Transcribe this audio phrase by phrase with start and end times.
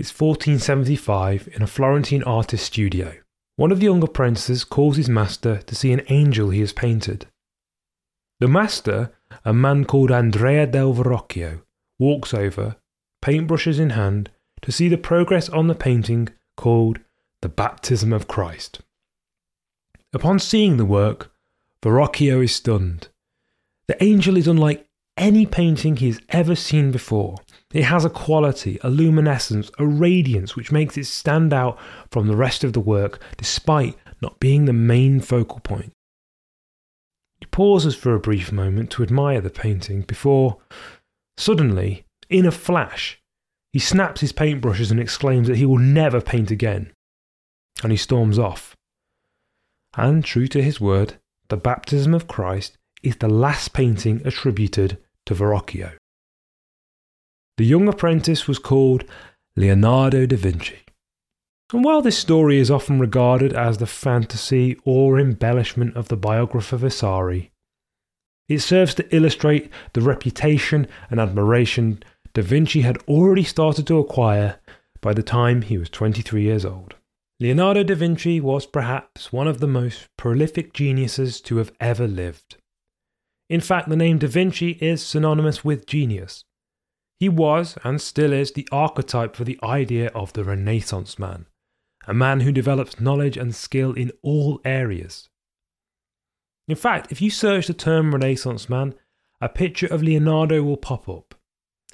[0.00, 3.16] It's 1475 in a Florentine artist's studio.
[3.56, 7.26] One of the young apprentices calls his master to see an angel he has painted.
[8.38, 9.12] The master,
[9.44, 11.60] a man called Andrea del Verrocchio,
[11.98, 12.76] walks over,
[13.22, 14.30] paintbrushes in hand,
[14.62, 17.00] to see the progress on the painting called
[17.42, 18.80] The Baptism of Christ.
[20.14, 21.30] Upon seeing the work,
[21.82, 23.08] Verrocchio is stunned.
[23.86, 24.88] The angel is unlike
[25.20, 27.36] any painting he has ever seen before.
[27.72, 31.78] It has a quality, a luminescence, a radiance which makes it stand out
[32.10, 35.92] from the rest of the work despite not being the main focal point.
[37.38, 40.58] He pauses for a brief moment to admire the painting before,
[41.36, 43.20] suddenly, in a flash,
[43.72, 46.92] he snaps his paintbrushes and exclaims that he will never paint again.
[47.82, 48.76] And he storms off.
[49.96, 51.14] And true to his word,
[51.48, 55.92] the baptism of Christ is the last painting attributed to Verrocchio.
[57.56, 59.04] The young apprentice was called
[59.56, 60.78] Leonardo da Vinci.
[61.72, 66.76] And while this story is often regarded as the fantasy or embellishment of the biographer
[66.76, 67.50] Vasari,
[68.48, 74.60] it serves to illustrate the reputation and admiration Da Vinci had already started to acquire
[75.00, 76.94] by the time he was 23 years old.
[77.40, 82.56] Leonardo da Vinci was perhaps one of the most prolific geniuses to have ever lived.
[83.50, 86.44] In fact, the name Da Vinci is synonymous with genius.
[87.18, 91.46] He was, and still is, the archetype for the idea of the Renaissance man,
[92.06, 95.28] a man who develops knowledge and skill in all areas.
[96.68, 98.94] In fact, if you search the term Renaissance man,
[99.40, 101.34] a picture of Leonardo will pop up.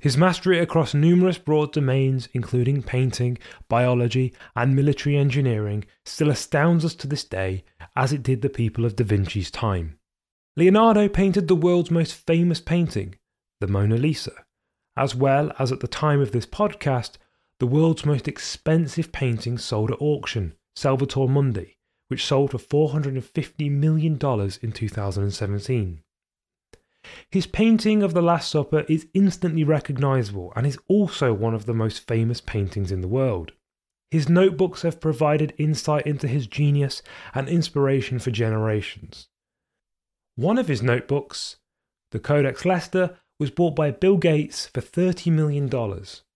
[0.03, 3.39] His mastery across numerous broad domains, including painting,
[3.71, 7.65] biology, and military engineering, still astounds us to this day,
[7.97, 9.99] as it did the people of Da Vinci's time.
[10.59, 13.15] Leonardo painted the world's most famous painting,
[13.61, 14.33] the Mona Lisa,
[14.97, 17.19] as well as at the time of this podcast,
[17.61, 21.77] the world's most expensive painting sold at auction, Salvator Mundi,
[22.09, 26.03] which sold for $450 million in 2017.
[27.31, 31.75] His painting of the Last Supper is instantly recognisable and is also one of the
[31.75, 33.53] most famous paintings in the world.
[34.11, 37.03] His notebooks have provided insight into his genius
[37.35, 39.29] and inspiration for generations.
[40.37, 41.57] One of his notebooks,
[42.11, 45.71] the Codex Leicester, was bought by Bill Gates for $30 million,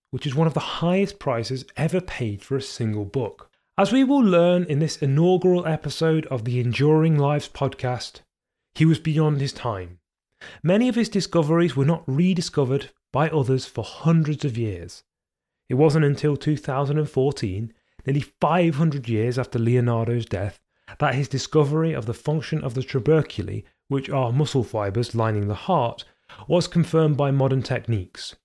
[0.09, 3.51] which is one of the highest prices ever paid for a single book.
[3.77, 8.21] As we will learn in this inaugural episode of the Enduring Lives podcast,
[8.73, 9.99] he was beyond his time.
[10.63, 15.03] Many of his discoveries were not rediscovered by others for hundreds of years.
[15.69, 17.73] It wasn't until 2014,
[18.07, 20.59] nearly 500 years after Leonardo's death,
[20.97, 25.53] that his discovery of the function of the trabeculae which are muscle fibers lining the
[25.53, 26.05] heart,
[26.47, 28.37] was confirmed by modern techniques.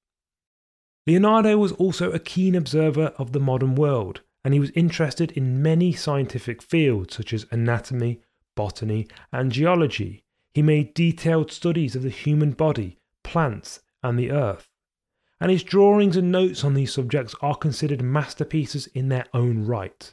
[1.06, 5.62] Leonardo was also a keen observer of the modern world, and he was interested in
[5.62, 8.20] many scientific fields such as anatomy,
[8.56, 10.24] botany, and geology.
[10.52, 14.68] He made detailed studies of the human body, plants, and the earth.
[15.40, 20.12] And his drawings and notes on these subjects are considered masterpieces in their own right.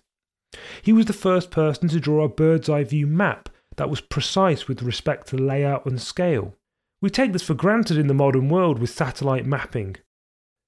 [0.83, 4.67] He was the first person to draw a bird's eye view map that was precise
[4.67, 6.55] with respect to layout and scale.
[7.01, 9.97] We take this for granted in the modern world with satellite mapping.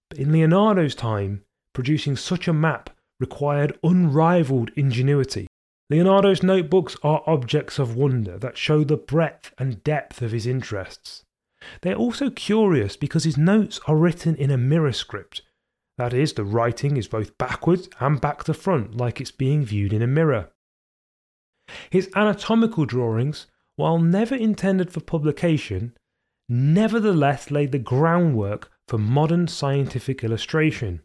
[0.09, 2.89] But in Leonardo's time, producing such a map
[3.19, 5.47] required unrivaled ingenuity.
[5.89, 11.23] Leonardo's notebooks are objects of wonder that show the breadth and depth of his interests.
[11.81, 15.41] They're also curious because his notes are written in a mirror script.
[15.97, 19.93] That is, the writing is both backwards and back to front, like it's being viewed
[19.93, 20.49] in a mirror.
[21.89, 25.95] His anatomical drawings, while never intended for publication,
[26.47, 31.01] nevertheless laid the groundwork for modern scientific illustration.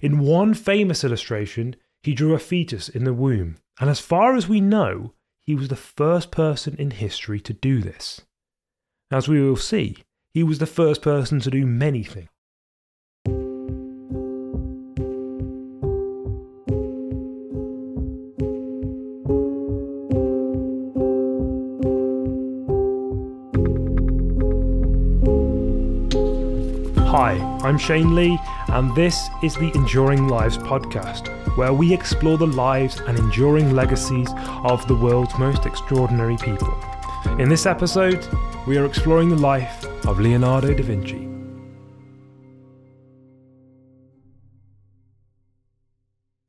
[0.00, 4.48] In one famous illustration, he drew a fetus in the womb, and as far as
[4.48, 8.20] we know, he was the first person in history to do this.
[9.10, 9.98] As we will see,
[10.32, 12.28] he was the first person to do many things.
[27.12, 27.32] Hi,
[27.62, 28.38] I'm Shane Lee,
[28.68, 31.28] and this is the Enduring Lives podcast,
[31.58, 34.30] where we explore the lives and enduring legacies
[34.64, 36.72] of the world's most extraordinary people.
[37.38, 38.26] In this episode,
[38.66, 41.28] we are exploring the life of Leonardo da Vinci.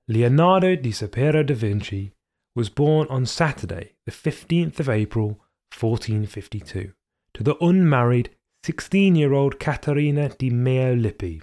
[0.08, 2.14] Leonardo di ser Piero da Vinci
[2.56, 5.42] was born on Saturday, the 15th of April,
[5.78, 6.94] 1452,
[7.34, 8.30] to the unmarried
[8.66, 11.42] 16 year old Caterina di Meo Lippi.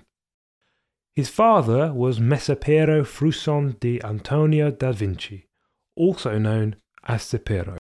[1.15, 5.47] His father was Messer Piero Fruosino di Antonio da Vinci,
[5.95, 6.77] also known
[7.07, 7.77] as Ser Piero.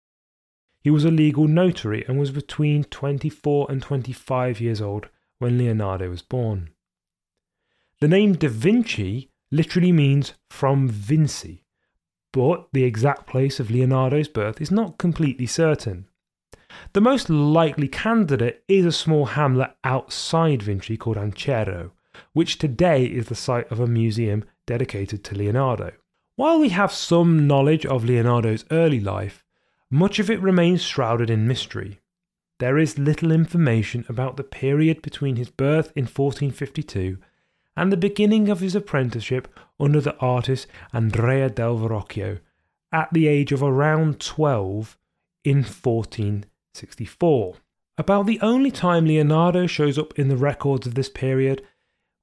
[0.82, 5.08] He was a legal notary and was between 24 and 25 years old
[5.38, 6.68] when Leonardo was born.
[8.00, 11.64] The name Da Vinci literally means from Vinci,
[12.30, 16.09] but the exact place of Leonardo's birth is not completely certain.
[16.92, 21.90] The most likely candidate is a small hamlet outside Vinci called Anchiano,
[22.32, 25.92] which today is the site of a museum dedicated to Leonardo.
[26.36, 29.44] While we have some knowledge of Leonardo's early life,
[29.90, 32.00] much of it remains shrouded in mystery.
[32.60, 37.18] There is little information about the period between his birth in 1452
[37.76, 42.40] and the beginning of his apprenticeship under the artist Andrea del Verrocchio
[42.92, 44.98] at the age of around 12
[45.44, 45.62] in
[46.74, 47.56] 1464.
[47.98, 51.62] About the only time Leonardo shows up in the records of this period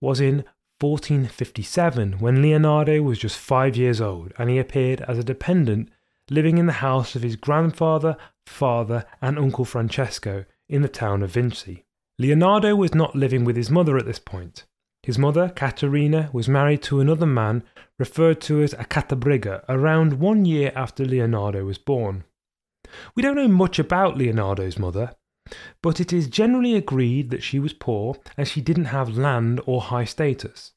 [0.01, 0.45] was in
[0.79, 5.89] 1457 when Leonardo was just five years old and he appeared as a dependent
[6.29, 11.31] living in the house of his grandfather, father, and uncle Francesco in the town of
[11.31, 11.85] Vinci.
[12.19, 14.65] Leonardo was not living with his mother at this point.
[15.03, 17.63] His mother, Caterina, was married to another man
[17.97, 22.23] referred to as a Catabriga around one year after Leonardo was born.
[23.15, 25.15] We don't know much about Leonardo's mother,
[25.81, 29.81] but it is generally agreed that she was poor and she didn't have land or
[29.81, 30.73] high status,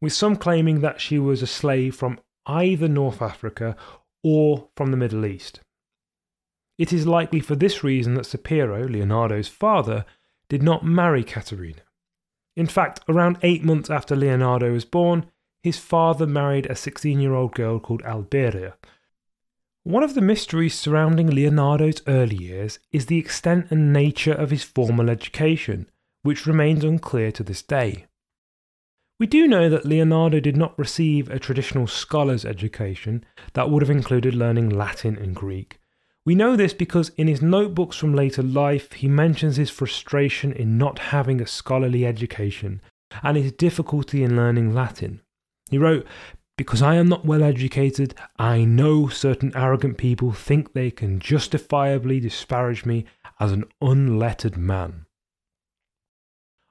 [0.00, 3.76] with some claiming that she was a slave from either North Africa
[4.22, 5.60] or from the Middle East.
[6.78, 10.04] It is likely for this reason that Ser Piero, Leonardo's father,
[10.48, 11.82] did not marry Caterina.
[12.56, 15.26] In fact, around eight months after Leonardo was born,
[15.62, 18.74] his father married a 16 year old girl called Albiera,
[19.84, 24.62] one of the mysteries surrounding Leonardo's early years is the extent and nature of his
[24.62, 25.90] formal education,
[26.22, 28.06] which remains unclear to this day.
[29.18, 33.24] We do know that Leonardo did not receive a traditional scholar's education
[33.54, 35.80] that would have included learning Latin and Greek.
[36.24, 40.78] We know this because in his notebooks from later life, he mentions his frustration in
[40.78, 42.80] not having a scholarly education
[43.22, 45.20] and his difficulty in learning Latin.
[45.70, 46.06] He wrote,
[46.56, 52.20] because I am not well educated, I know certain arrogant people think they can justifiably
[52.20, 53.06] disparage me
[53.40, 55.06] as an unlettered man.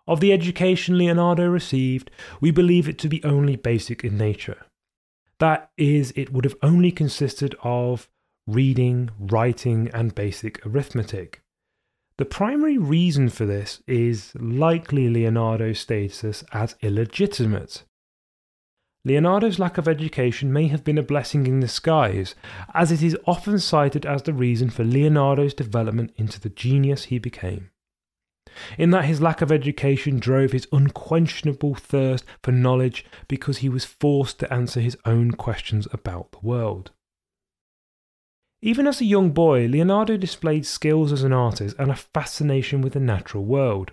[0.08, 4.66] Of the education Leonardo received, we believe it to be only basic in nature.
[5.40, 8.10] That is, it would have only consisted of
[8.48, 11.42] reading, writing, and basic arithmetic.
[12.18, 17.84] The primary reason for this is likely Leonardo's status as illegitimate.
[19.04, 22.36] Leonardo's lack of education may have been a blessing in disguise,
[22.74, 27.18] as it is often cited as the reason for Leonardo's development into the genius he
[27.18, 27.72] became.
[28.78, 33.86] In that his lack of education drove his unquenchable thirst for knowledge because he was
[33.86, 36.92] forced to answer his own questions about the world.
[38.62, 42.94] Even as a young boy, Leonardo displayed skills as an artist and a fascination with
[42.94, 43.92] the natural world.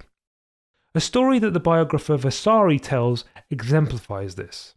[0.94, 4.74] A story that the biographer Vasari tells exemplifies this.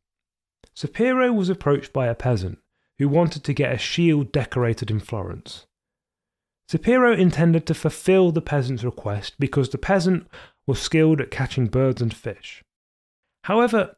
[0.81, 2.57] Ser Piero was approached by a peasant
[2.97, 5.67] who wanted to get a shield decorated in Florence.
[6.69, 10.27] Ser Piero intended to fulfill the peasant's request because the peasant
[10.65, 12.63] was skilled at catching birds and fish.
[13.43, 13.95] However,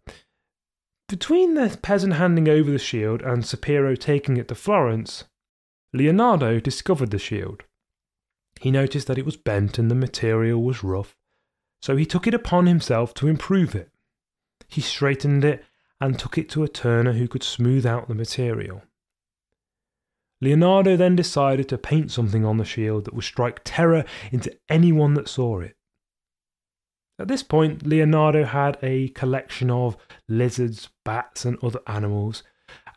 [1.08, 5.24] between the peasant handing over the shield and Ser Piero taking it to Florence,
[5.94, 7.64] Leonardo discovered the shield.
[8.60, 11.16] He noticed that it was bent and the material was rough,
[11.82, 13.90] so he took it upon himself to improve it.
[14.68, 15.64] He straightened it
[16.04, 18.84] and took it to a turner who could smooth out the material.
[20.42, 25.14] Leonardo then decided to paint something on the shield that would strike terror into anyone
[25.14, 25.78] that saw it.
[27.18, 29.96] At this point, Leonardo had a collection of
[30.28, 32.44] lizards, bats, and other animals,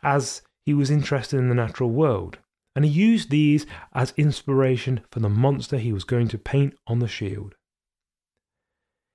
[0.03, 2.39] as he was interested in the natural world,
[2.75, 6.99] and he used these as inspiration for the monster he was going to paint on
[6.99, 7.55] the shield.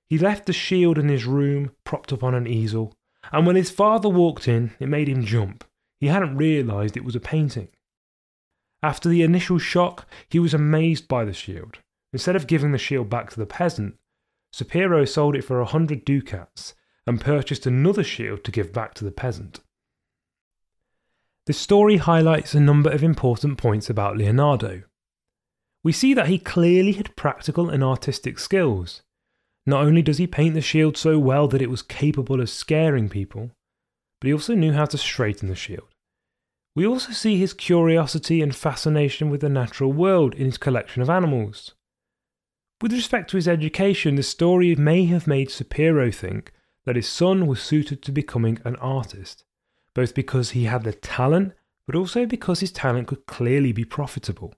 [0.09, 2.95] He left the shield in his room, propped up on an easel,
[3.31, 5.63] and when his father walked in, it made him jump.
[5.99, 7.69] He hadn't realised it was a painting.
[8.81, 11.79] After the initial shock, he was amazed by the shield.
[12.11, 13.95] Instead of giving the shield back to the peasant,
[14.51, 16.75] Ser Piero sold it for a hundred ducats
[17.07, 19.61] and purchased another shield to give back to the peasant.
[21.45, 24.83] The story highlights a number of important points about Leonardo.
[25.83, 29.01] We see that he clearly had practical and artistic skills.
[29.65, 33.07] Not only does he paint the shield so well that it was capable of scaring
[33.07, 33.51] people,
[34.19, 35.87] but he also knew how to straighten the shield.
[36.75, 41.09] We also see his curiosity and fascination with the natural world in his collection of
[41.09, 41.75] animals.
[42.81, 46.51] With respect to his education, the story may have made Ser Piero think
[46.85, 49.45] that his son was suited to becoming an artist,
[49.93, 51.53] both because he had the talent,
[51.85, 54.53] but also because his talent could clearly be profitable.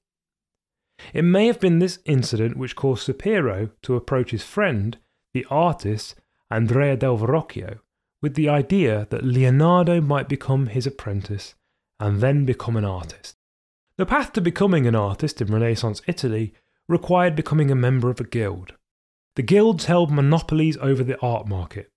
[1.14, 4.98] It may have been this incident which caused Ser Piero to approach his friend,
[5.34, 6.16] the artist
[6.50, 7.80] Andrea del Verrocchio,
[8.22, 11.56] with the idea that Leonardo might become his apprentice
[12.00, 13.36] and then become an artist.
[13.98, 16.54] The path to becoming an artist in Renaissance Italy
[16.88, 18.74] required becoming a member of a guild.
[19.36, 21.92] The guilds held monopolies over the art market.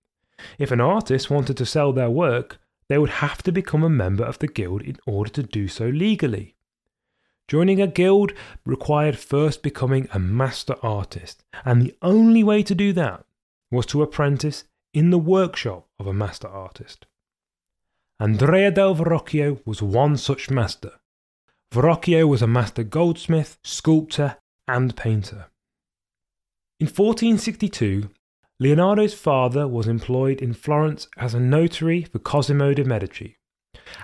[0.57, 4.23] If an artist wanted to sell their work, they would have to become a member
[4.23, 6.55] of the guild in order to do so legally.
[7.49, 12.93] Joining a guild required first becoming a master artist, and the only way to do
[12.93, 13.25] that
[13.71, 17.07] was to apprentice in the workshop of a master artist.
[18.19, 20.91] Andrea del Verrocchio was one such master.
[21.71, 24.37] Verrocchio was a master goldsmith, sculptor,
[24.67, 25.47] and painter.
[26.79, 28.11] In 1462,
[28.59, 33.37] Leonardo's father was employed in Florence as a notary for Cosimo de' Medici,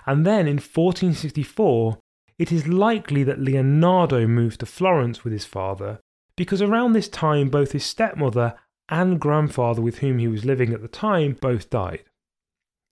[0.08, 2.00] and then in 1464
[2.38, 6.00] it is likely that Leonardo moved to Florence with his father
[6.36, 8.56] because around this time both his stepmother
[8.90, 12.04] and grandfather with whom he was living at the time both died.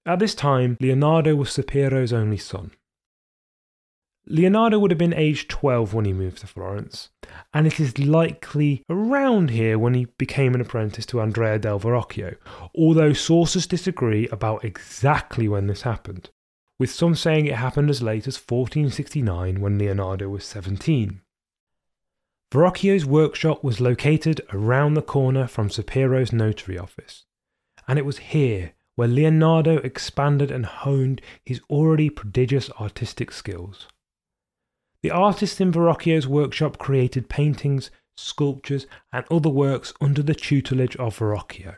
[0.05, 2.71] At this time, Leonardo was Ser Piero's only son.
[4.25, 7.09] Leonardo would have been aged 12 when he moved to Florence,
[7.53, 12.35] and it is likely around here when he became an apprentice to Andrea del Verrocchio,
[12.73, 16.29] although sources disagree about exactly when this happened
[16.79, 21.21] with some saying it happened as late as 1469 when Leonardo was 17.
[22.51, 27.25] Verrocchio's workshop was located around the corner from Ser Piero's notary office,
[27.87, 33.87] and it was here where Leonardo expanded and honed his already prodigious artistic skills.
[35.01, 41.17] The artists in Verrocchio's workshop created paintings, sculptures, and other works under the tutelage of
[41.17, 41.77] Verrocchio.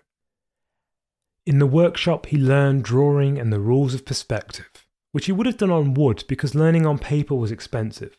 [1.45, 4.84] In the workshop, he learned drawing and the rules of perspective
[5.15, 8.17] which he would have done on wood because learning on paper was expensive.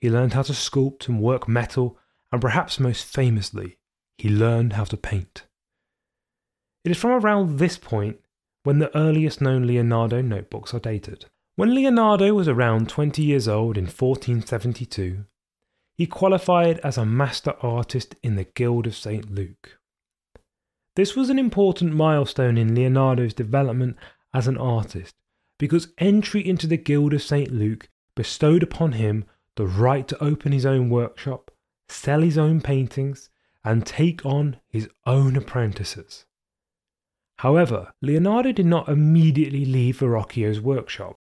[0.00, 1.98] He learned how to sculpt and work metal,
[2.32, 3.76] and perhaps most famously,
[4.16, 5.44] he learned how to paint.
[6.82, 8.20] It is from around this point
[8.62, 11.26] when the earliest known Leonardo notebooks are dated.
[11.56, 15.26] When Leonardo was around 20 years old in 1472,
[15.92, 19.30] he qualified as a master artist in the Guild of St.
[19.30, 19.78] Luke.
[20.96, 23.98] This was an important milestone in Leonardo's development
[24.32, 25.14] as an artist
[25.58, 27.50] because entry into the Guild of St.
[27.50, 29.24] Luke bestowed upon him
[29.56, 31.50] the right to open his own workshop,
[31.88, 33.30] sell his own paintings,
[33.64, 36.26] and take on his own apprentices.
[37.38, 41.16] However, Leonardo did not immediately leave Verrocchio's workshop.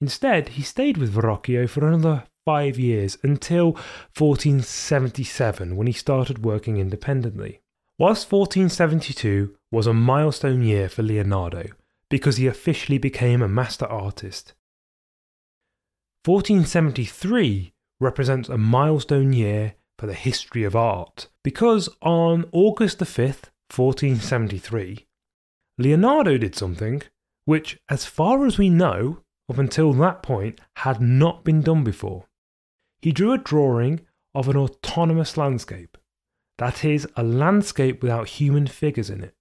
[0.00, 3.72] Instead, he stayed with Verrocchio for another five years until
[4.16, 7.60] 1477 when he started working independently.
[7.98, 11.64] Whilst 1472 was a milestone year for Leonardo,
[12.10, 14.52] because he officially became a master artist.
[16.26, 23.48] 1473 represents a milestone year for the history of art because on August the 5th,
[23.74, 25.06] 1473,
[25.78, 27.02] Leonardo did something
[27.46, 32.26] which, as far as we know, up until that point, had not been done before.
[33.00, 34.00] He drew a drawing
[34.34, 35.96] of an autonomous landscape,
[36.58, 39.34] that is, a landscape without human figures in it.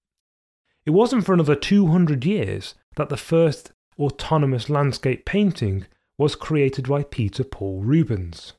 [0.86, 5.86] It wasn't for another 200 years that the first autonomous landscape painting
[6.18, 8.54] was created by Peter Paul Rubens.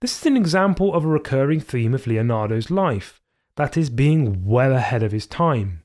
[0.00, 3.20] This is an example of a recurring theme of Leonardo's life,
[3.56, 5.82] that is, being well ahead of his time.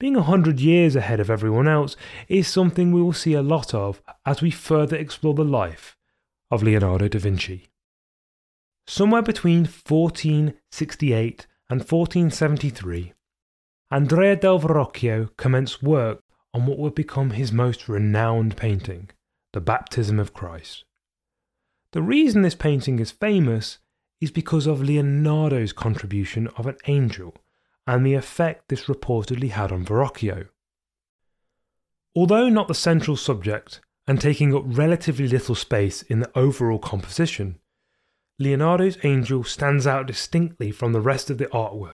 [0.00, 1.94] Being a hundred years ahead of everyone else
[2.28, 5.96] is something we will see a lot of as we further explore the life
[6.50, 7.68] of Leonardo da Vinci.
[8.86, 13.12] Somewhere between 1468 and 1473,
[13.92, 16.22] Andrea del Verrocchio commenced work
[16.54, 19.10] on what would become his most renowned painting,
[19.52, 20.86] The Baptism of Christ.
[21.90, 23.80] The reason this painting is famous
[24.18, 27.36] is because of Leonardo's contribution of an angel
[27.86, 30.48] and the effect this reportedly had on Verrocchio.
[32.16, 37.58] Although not the central subject and taking up relatively little space in the overall composition,
[38.38, 41.92] Leonardo's angel stands out distinctly from the rest of the artwork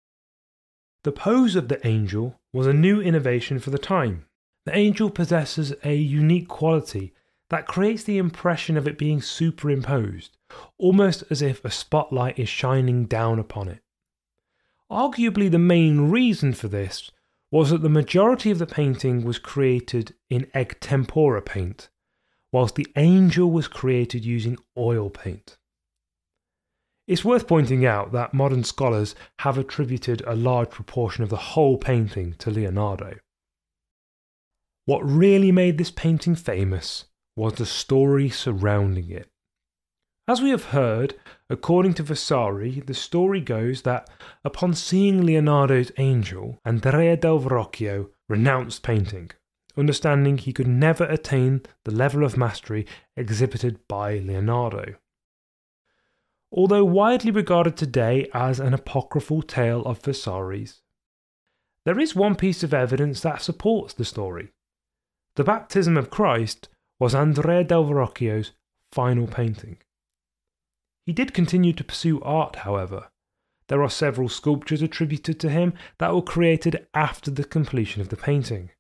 [1.06, 4.26] the pose of the angel was a new innovation for the time.
[4.66, 7.14] The angel possesses a unique quality
[7.52, 10.36] that creates the impression of it being superimposed,
[10.80, 13.82] almost as if a spotlight is shining down upon it.
[14.92, 17.12] Arguably, the main reason for this
[17.52, 21.88] was that the majority of the painting was created in egg tempera paint,
[22.52, 25.60] whilst the angel was created using oil paint.
[27.08, 31.78] It's worth pointing out that modern scholars have attributed a large proportion of the whole
[31.78, 33.18] painting to Leonardo.
[34.86, 39.30] What really made this painting famous was the story surrounding it.
[40.28, 41.14] As we have heard,
[41.48, 44.10] according to Vasari, the story goes that
[44.44, 49.30] upon seeing Leonardo's angel, Andrea del Verrocchio renounced painting,
[49.78, 54.96] understanding he could never attain the level of mastery exhibited by Leonardo.
[56.52, 60.82] Although widely regarded today as an apocryphal tale of Vasari's,
[61.86, 64.50] there is one piece of evidence that supports the story.
[65.36, 68.54] The baptism of Christ was Andrea del Verrocchio's
[68.92, 69.78] final painting.
[71.06, 73.10] He did continue to pursue art, however.
[73.68, 78.16] There are several sculptures attributed to him that were created after the completion of the
[78.16, 78.72] painting,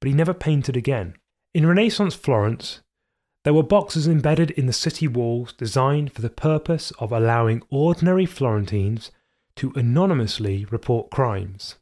[0.00, 1.16] but he never painted again.
[1.54, 2.82] In Renaissance Florence,
[3.44, 8.26] there were boxes embedded in the city walls designed for the purpose of allowing ordinary
[8.26, 9.10] Florentines
[9.56, 11.76] to anonymously report crimes.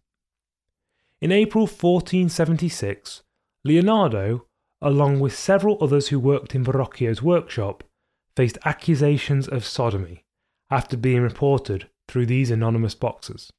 [1.20, 3.22] In April 1476,
[3.64, 4.46] Leonardo
[4.82, 7.84] along with several others who worked in Verrocchio's workshop,
[8.36, 10.24] faced accusations of sodomy
[10.70, 13.50] after being reported through these anonymous boxes.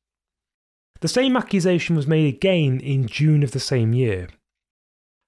[0.99, 4.27] The same accusation was made again in June of the same year.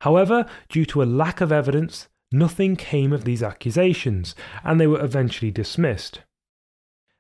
[0.02, 5.04] However, due to a lack of evidence, nothing came of these accusations, and they were
[5.04, 6.22] eventually dismissed.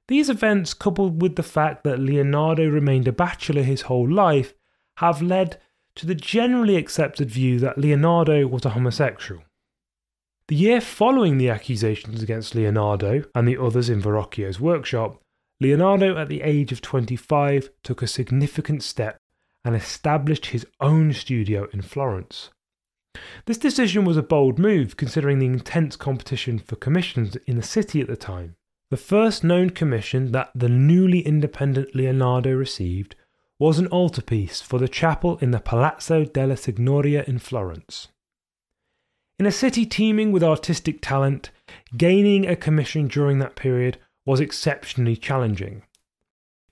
[0.07, 4.53] These events, coupled with the fact that Leonardo remained a bachelor his whole life,
[4.97, 5.59] have led
[5.95, 9.43] to the generally accepted view that Leonardo was a homosexual.
[10.47, 15.19] The year following the accusations against Leonardo and the others in Verrocchio's workshop,
[15.59, 19.17] Leonardo, at the age of 25, took a significant step
[19.63, 22.51] and established his own studio in Florence.
[23.45, 28.01] This decision was a bold move considering the intense competition for commissions in the city
[28.01, 28.55] at the time.
[28.91, 33.15] The first known commission that the newly independent Leonardo received
[33.59, 38.09] was an altarpiece for the chapel in the Palazzo della Signoria in Florence.
[39.39, 41.51] In a city teeming with artistic talent,
[41.97, 45.83] gaining a commission during that period was exceptionally challenging.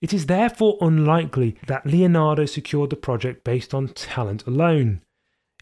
[0.01, 5.01] It is therefore unlikely that Leonardo secured the project based on talent alone.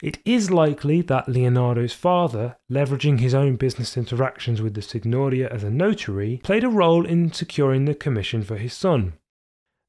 [0.01, 5.63] It is likely that Leonardo's father, leveraging his own business interactions with the Signoria as
[5.63, 9.13] a notary, played a role in securing the commission for his son.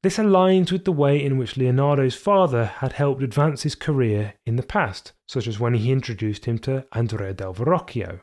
[0.03, 4.57] This aligns with the way in which Leonardo's father had helped advance his career in
[4.57, 8.20] the past, such as when he introduced him to Andrea del Verrocchio.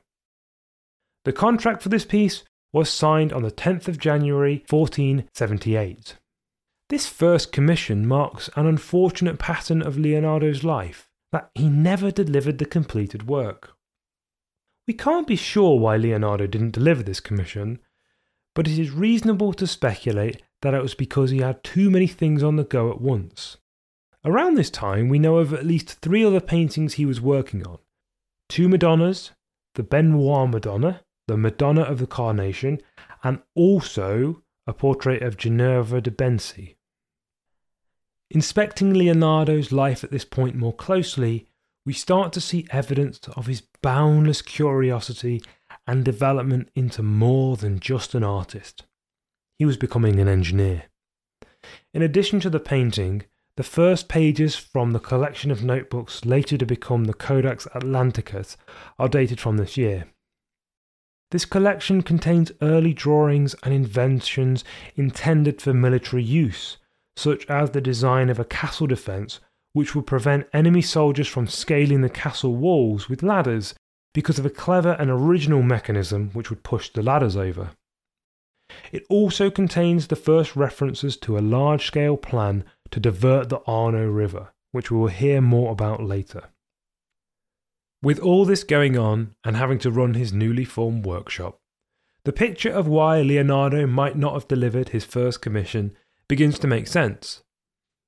[1.25, 6.17] The contract for this piece was signed on the 10th of January 1478.
[6.89, 12.65] This first commission marks an unfortunate pattern of Leonardo's life, that he never delivered the
[12.65, 13.71] completed work.
[14.87, 17.79] We can't be sure why Leonardo didn't deliver this commission,
[18.55, 22.41] but it is reasonable to speculate that it was because he had too many things
[22.43, 23.57] on the go at once.
[24.25, 27.77] Around this time, we know of at least three other paintings he was working on
[28.49, 29.31] two Madonnas,
[29.75, 32.81] the Benois Madonna, the Madonna of the Carnation,
[33.23, 36.75] and also a portrait of Ginevra de Benci.
[38.31, 41.47] Inspecting Leonardo's life at this point more closely,
[41.85, 45.41] we start to see evidence of his boundless curiosity
[45.87, 48.85] and development into more than just an artist
[49.59, 50.83] he was becoming an engineer.
[51.93, 53.23] In addition to the painting,
[53.57, 58.55] the first pages from the collection of notebooks later to become the Codex Atlanticus
[58.97, 60.05] are dated from this year.
[61.31, 64.63] This collection contains early drawings and inventions
[64.95, 66.77] intended for military use,
[67.19, 69.41] such as the design of a castle defence
[69.73, 73.75] which would prevent enemy soldiers from scaling the castle walls with ladders
[74.13, 77.71] because of a clever and original mechanism which would push the ladders over.
[78.91, 84.07] It also contains the first references to a large scale plan to divert the Arno
[84.07, 86.49] River, which we will hear more about later.
[88.01, 91.59] With all this going on and having to run his newly formed workshop,
[92.23, 95.95] the picture of why Leonardo might not have delivered his first commission
[96.29, 97.43] begins to make sense.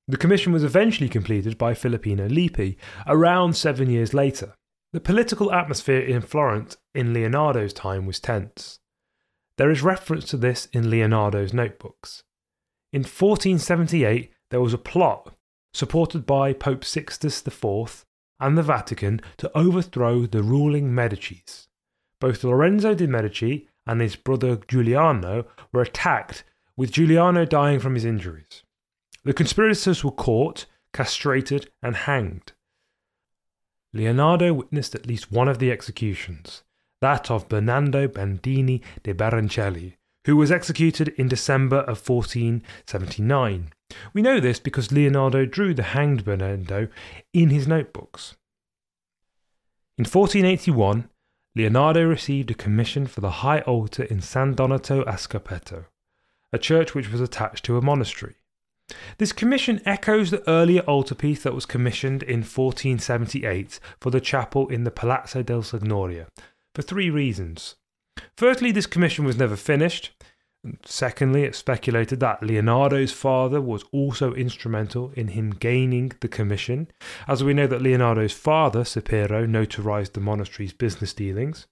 [0.08, 4.54] The commission was eventually completed by Filippino Lippi around seven years later.
[4.92, 8.78] The political atmosphere in Florence in Leonardo's time was tense.
[9.58, 12.22] There is reference to this in Leonardo's notebooks.
[12.92, 15.34] In 1478, there was a plot
[15.72, 18.04] supported by Pope Sixtus IV
[18.38, 21.68] and the Vatican to overthrow the ruling Medicis.
[22.20, 26.44] Both Lorenzo de' Medici and his brother Giuliano were attacked,
[26.76, 28.62] with Giuliano dying from his injuries.
[29.24, 32.52] The conspirators were caught, castrated, and hanged.
[33.92, 36.62] Leonardo witnessed at least one of the executions,
[37.00, 43.72] that of Bernardo Bandini de Baroncelli, who was executed in December of 1479.
[44.14, 46.88] We know this because Leonardo drew the hanged Bernardo
[47.34, 48.36] in his notebooks.
[49.98, 51.08] In 1481,
[51.54, 55.84] Leonardo received a commission for the high altar in San Donato a Scopeto,
[56.52, 58.34] a church which was attached to a monastery.
[59.18, 64.84] This commission echoes the earlier altarpiece that was commissioned in 1478 for the chapel in
[64.84, 66.26] the Palazzo del Signoria,
[66.74, 67.76] for three reasons.
[68.36, 70.10] Firstly, this commission was never finished.
[70.84, 76.88] Secondly, it's speculated that Leonardo's father was also instrumental in him gaining the commission,
[77.26, 81.66] as we know that Leonardo's father, Ser Piero, notarized the monastery's business dealings.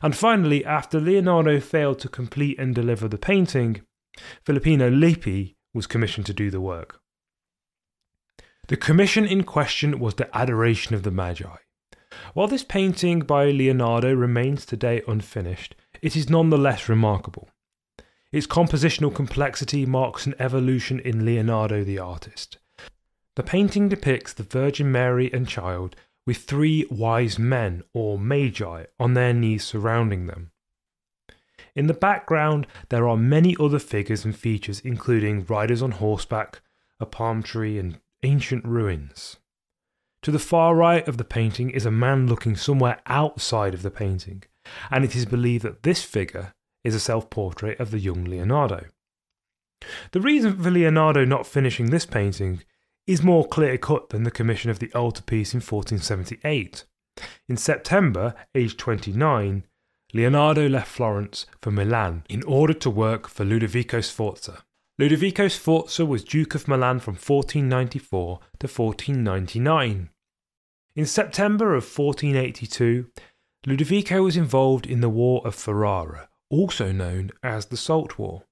[0.00, 3.82] And finally, after Leonardo failed to complete and deliver the painting,
[4.44, 7.00] Filippino Lippi was commissioned to do the work.
[8.68, 11.56] The commission in question was the Adoration of the Magi.
[12.34, 17.48] While this painting by Leonardo remains today unfinished, it is nonetheless remarkable.
[18.32, 22.58] Its compositional complexity marks an evolution in Leonardo the artist.
[23.36, 29.14] The painting depicts the Virgin Mary and Child with three wise men, or magi, on
[29.14, 30.52] their knees surrounding them.
[31.74, 36.60] In the background, there are many other figures and features, including riders on horseback,
[36.98, 39.36] a palm tree, and ancient ruins.
[40.22, 43.90] To the far right of the painting is a man looking somewhere outside of the
[43.90, 44.42] painting,
[44.90, 46.54] and it is believed that this figure
[46.84, 48.86] is a self portrait of the young Leonardo.
[50.12, 52.62] The reason for Leonardo not finishing this painting
[53.06, 56.84] is more clear cut than the commission of the altarpiece in 1478.
[57.48, 59.64] In September, aged 29,
[60.12, 64.64] Leonardo left Florence for Milan in order to work for Ludovico Sforza.
[64.98, 70.10] Ludovico Sforza was Duke of Milan from 1494 to 1499.
[70.96, 73.06] In September of 1482,
[73.66, 78.44] Ludovico was involved in the War of Ferrara, also known as the Salt War.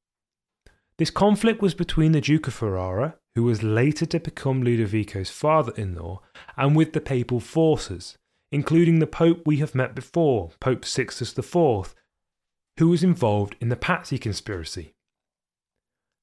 [0.99, 5.73] This conflict was between the Duke of Ferrara, who was later to become Ludovico's father
[5.77, 6.21] in law,
[6.57, 8.18] and with the papal forces,
[8.51, 11.95] including the Pope we have met before, Pope Sixtus IV,
[12.79, 14.95] who was involved in the Pazzi conspiracy.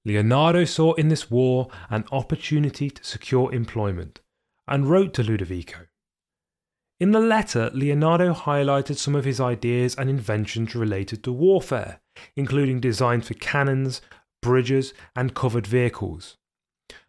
[0.05, 4.21] Leonardo saw in this war an opportunity to secure employment
[4.67, 5.87] and wrote to Ludovico.
[6.99, 11.99] In the letter, Leonardo highlighted some of his ideas and inventions related to warfare,
[12.35, 14.01] including designs for cannons,
[14.41, 16.37] bridges, and covered vehicles.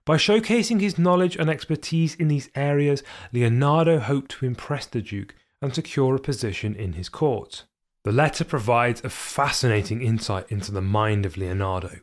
[0.06, 5.34] By showcasing his knowledge and expertise in these areas, Leonardo hoped to impress the Duke
[5.60, 7.64] and secure a position in his court.
[8.04, 11.98] The letter provides a fascinating insight into the mind of Leonardo.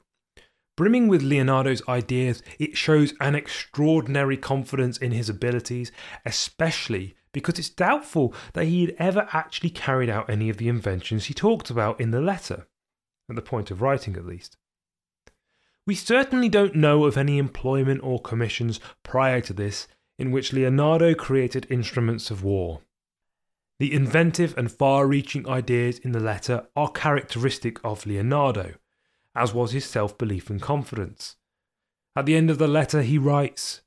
[0.75, 5.93] Brimming with Leonardo's ideas, it shows an extraordinary confidence in his abilities,
[6.25, 11.25] especially because it's doubtful that he had ever actually carried out any of the inventions
[11.25, 12.67] he talked about in the letter,
[13.29, 14.57] at the point of writing at least.
[15.85, 21.13] We certainly don't know of any employment or commissions prior to this in which Leonardo
[21.13, 22.81] created instruments of war.
[23.79, 28.75] The inventive and far reaching ideas in the letter are characteristic of Leonardo,
[29.35, 31.35] as was his self belief and confidence.
[32.15, 33.81] At the end of the letter, he writes,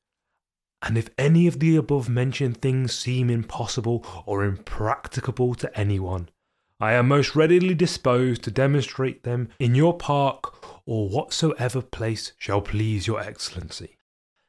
[0.83, 6.29] And if any of the above mentioned things seem impossible or impracticable to anyone,
[6.79, 12.61] I am most readily disposed to demonstrate them in your park or whatsoever place shall
[12.61, 13.97] please your excellency.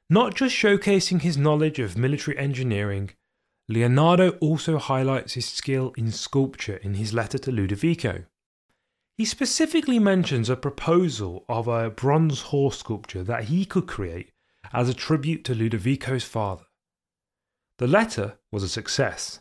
[0.09, 3.11] Not just showcasing his knowledge of military engineering,
[3.69, 8.25] Leonardo also highlights his skill in sculpture in his letter to Ludovico.
[9.17, 14.31] He specifically mentions a proposal of a bronze horse sculpture that he could create
[14.73, 16.65] as a tribute to Ludovico's father.
[17.77, 19.39] The letter was a success.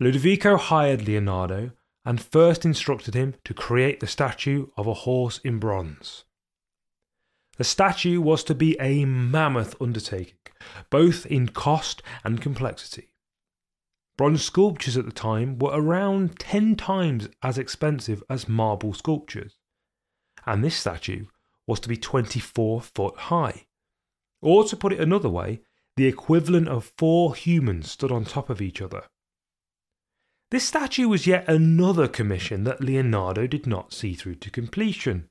[0.00, 1.72] Ludovico hired Leonardo
[2.08, 6.24] and first instructed him to create the statue of a horse in bronze.
[7.58, 10.38] The statue was to be a mammoth undertaking,
[10.88, 13.12] both in cost and complexity.
[14.16, 19.58] Bronze sculptures at the time were around 10 times as expensive as marble sculptures,
[20.46, 21.26] and this statue
[21.66, 23.66] was to be 24 foot high.
[24.40, 25.60] Or to put it another way,
[25.98, 29.02] the equivalent of four humans stood on top of each other.
[30.50, 35.28] This statue was yet another commission that Leonardo did not see through to completion.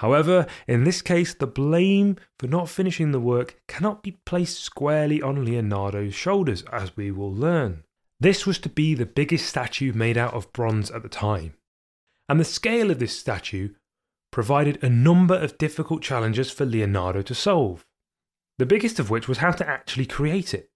[0.00, 5.22] However, in this case, the blame for not finishing the work cannot be placed squarely
[5.22, 7.84] on Leonardo's shoulders, as we will learn.
[8.20, 11.54] This was to be the biggest statue made out of bronze at the time,
[12.28, 13.70] and the scale of this statue
[14.30, 17.86] provided a number of difficult challenges for Leonardo to solve,
[18.58, 20.70] the biggest of which was how to actually create it.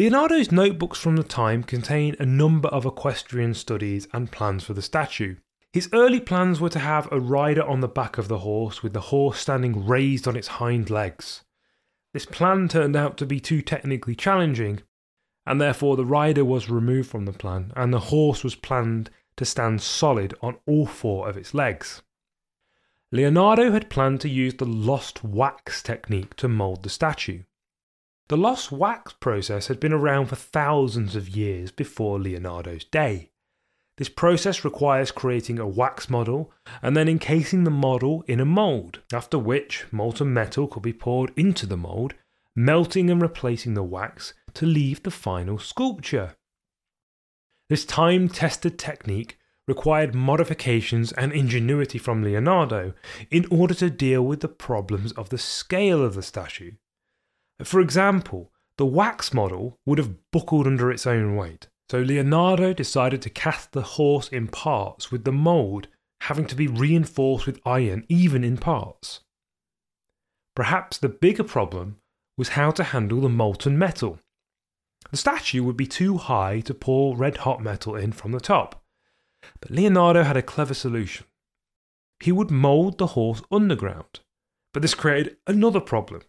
[0.00, 4.80] Leonardo's notebooks from the time contain a number of equestrian studies and plans for the
[4.80, 5.36] statue.
[5.74, 8.94] His early plans were to have a rider on the back of the horse, with
[8.94, 11.44] the horse standing raised on its hind legs.
[12.14, 14.80] This plan turned out to be too technically challenging,
[15.44, 19.44] and therefore the rider was removed from the plan, and the horse was planned to
[19.44, 22.00] stand solid on all four of its legs.
[23.12, 27.42] Leonardo had planned to use the lost wax technique to mould the statue.
[28.30, 33.32] The lost wax process had been around for thousands of years before Leonardo's day.
[33.98, 39.00] This process requires creating a wax model and then encasing the model in a mould,
[39.12, 42.14] after which molten metal could be poured into the mould,
[42.54, 46.36] melting and replacing the wax to leave the final sculpture.
[47.68, 52.94] This time tested technique required modifications and ingenuity from Leonardo
[53.28, 56.74] in order to deal with the problems of the scale of the statue.
[57.64, 63.20] For example, the wax model would have buckled under its own weight, so Leonardo decided
[63.22, 65.88] to cast the horse in parts, with the mould
[66.22, 69.20] having to be reinforced with iron even in parts.
[70.54, 71.96] Perhaps the bigger problem
[72.36, 74.18] was how to handle the molten metal.
[75.10, 78.82] The statue would be too high to pour red hot metal in from the top,
[79.60, 81.26] but Leonardo had a clever solution.
[82.20, 84.20] He would mould the horse underground,
[84.72, 86.22] but this created another problem.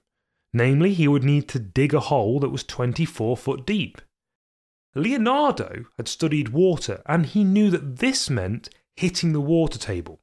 [0.54, 4.02] Namely, he would need to dig a hole that was 24 foot deep.
[4.94, 10.20] Leonardo had studied water and he knew that this meant hitting the water table.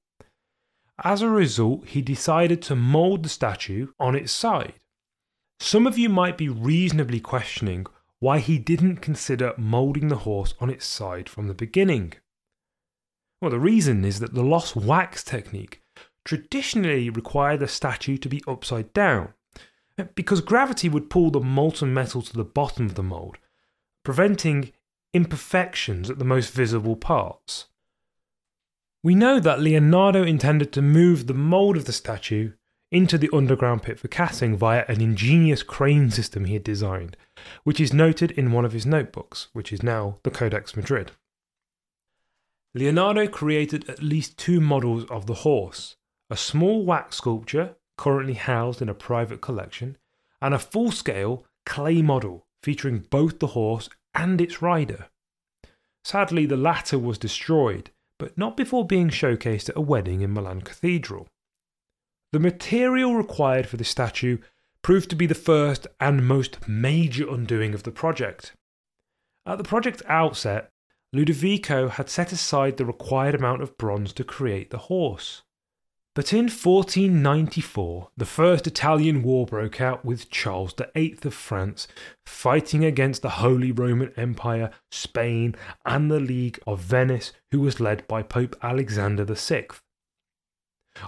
[1.03, 4.75] As a result, he decided to mould the statue on its side.
[5.61, 7.87] Some of you might be reasonably questioning
[8.21, 12.15] why he didn't consider moulding the horse on its side from the beginning.
[13.41, 15.83] Well, the reason is that the lost wax technique
[16.25, 19.35] traditionally required the statue to be upside down,
[20.15, 23.39] because gravity would pull the molten metal to the bottom of the mould,
[24.05, 24.73] preventing
[25.13, 27.67] imperfections at the most visible parts.
[29.03, 32.53] We know that Leonardo intended to move the mould of the statue
[32.91, 37.17] into the underground pit for casting via an ingenious crane system he had designed,
[37.65, 41.13] which is noted in one of his notebooks, which is now the Codex Madrid.
[42.75, 45.97] Leonardo created at least two models of the horse
[46.31, 49.99] a small wax sculpture, currently housed in a private collection,
[50.41, 55.09] and a full scale clay model featuring both the horse and its rider.
[56.03, 60.63] Sadly, the latter was destroyed, but not before being showcased at a wedding in Milan
[60.63, 61.29] Cathedral.
[62.33, 64.39] The material required for the statue
[64.83, 68.55] proved to be the first and most major undoing of the project.
[69.45, 70.71] At the project's outset,
[71.13, 75.43] Ludovico had set aside the required amount of bronze to create the horse.
[76.19, 81.87] But in 1494, the First Italian War broke out with Charles VIII of France
[82.27, 85.55] fighting against the Holy Roman Empire, Spain,
[85.87, 89.69] and the League of Venice, who was led by Pope Alexander VI.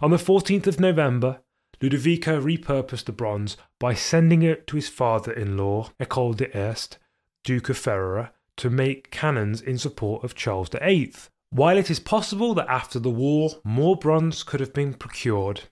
[0.00, 1.40] On the 14th of November,
[1.82, 6.98] Ludovico repurposed the bronze by sending it to his father in law, Ercole d'Este,
[7.42, 11.12] Duke of Ferrara, to make cannons in support of Charles VIII.
[11.50, 15.62] While it is possible that after the war more bronze could have been procured,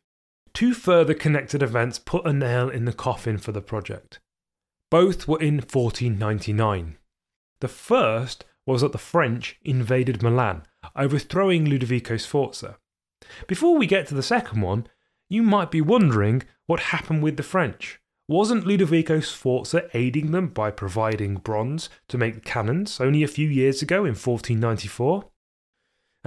[0.53, 4.19] two further connected events put a nail in the coffin for the project.
[4.91, 6.97] Both were in 1499.
[7.61, 12.79] The first was that the French invaded Milan, overthrowing Ludovico Sforza.
[13.47, 14.89] Before we get to the second one,
[15.31, 18.01] you might be wondering what happened with the French.
[18.27, 23.49] Wasn't Ludovico Sforza aiding them by providing bronze to make the cannons only a few
[23.49, 25.31] years ago in 1494?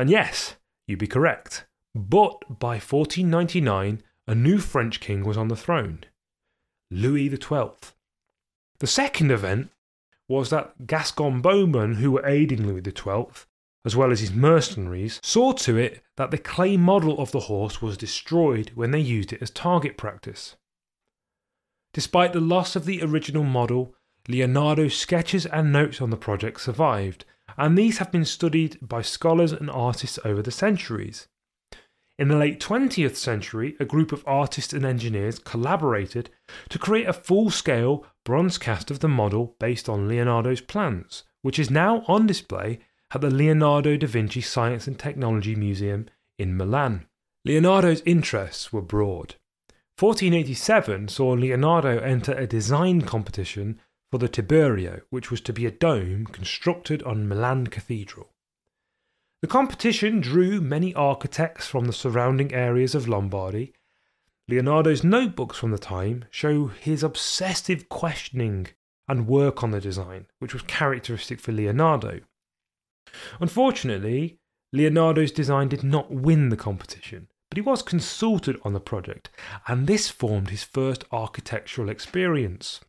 [0.01, 0.55] And yes,
[0.87, 1.67] you'd be correct.
[1.93, 6.05] But by 1499, a new French king was on the throne
[6.89, 7.69] Louis XII.
[8.79, 9.69] The second event
[10.27, 13.45] was that Gascon bowmen who were aiding Louis XII,
[13.85, 17.79] as well as his mercenaries, saw to it that the clay model of the horse
[17.79, 20.55] was destroyed when they used it as target practice.
[21.93, 23.93] Despite the loss of the original model,
[24.27, 27.23] Leonardo's sketches and notes on the project survived,
[27.57, 31.27] and these have been studied by scholars and artists over the centuries.
[32.17, 36.29] In the late 20th century, a group of artists and engineers collaborated
[36.69, 41.57] to create a full scale bronze cast of the model based on Leonardo's plans, which
[41.57, 42.79] is now on display
[43.13, 47.05] at the Leonardo da Vinci Science and Technology Museum in Milan.
[47.43, 49.35] Leonardo's interests were broad.
[49.99, 53.79] 1487 saw Leonardo enter a design competition
[54.11, 58.33] for the tiburio, which was to be a dome constructed on Milan Cathedral.
[59.41, 63.73] The competition drew many architects from the surrounding areas of Lombardy.
[64.47, 68.67] Leonardo's notebooks from the time show his obsessive questioning
[69.07, 72.19] and work on the design, which was characteristic for Leonardo.
[73.39, 74.37] Unfortunately,
[74.73, 79.29] Leonardo's design did not win the competition, but he was consulted on the project,
[79.67, 82.81] and this formed his first architectural experience.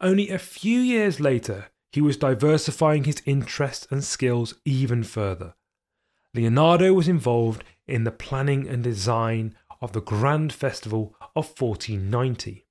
[0.00, 5.54] Only a few years later, he was diversifying his interests and skills even further.
[6.34, 12.66] Leonardo was involved in the planning and design of the Grand Festival of 1490.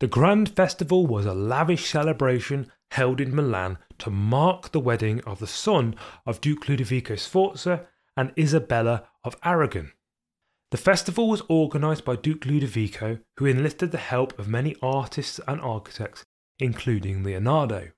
[0.00, 5.38] The Grand Festival was a lavish celebration held in Milan to mark the wedding of
[5.38, 5.94] the son
[6.26, 9.92] of Duke Ludovico Sforza and Isabella of Aragon.
[10.74, 15.60] The festival was organised by Duke Ludovico, who enlisted the help of many artists and
[15.60, 16.24] architects,
[16.58, 17.92] including Leonardo.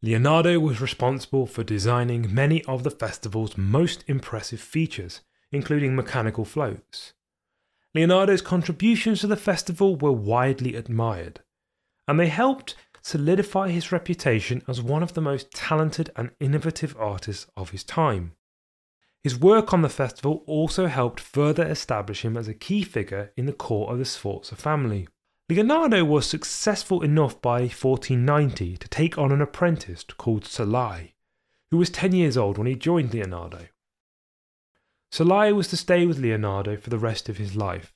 [0.00, 5.20] Leonardo was responsible for designing many of the festival's most impressive features,
[5.52, 7.12] including mechanical floats.
[7.94, 11.40] Leonardo's contributions to the festival were widely admired,
[12.08, 17.46] and they helped solidify his reputation as one of the most talented and innovative artists
[17.58, 18.32] of his time.
[19.22, 23.46] His work on the festival also helped further establish him as a key figure in
[23.46, 25.08] the court of the Sforza family.
[25.50, 31.12] Leonardo was successful enough by 1490 to take on an apprentice called Salai,
[31.70, 33.66] who was 10 years old when he joined Leonardo.
[35.12, 37.92] Salai was to stay with Leonardo for the rest of his life.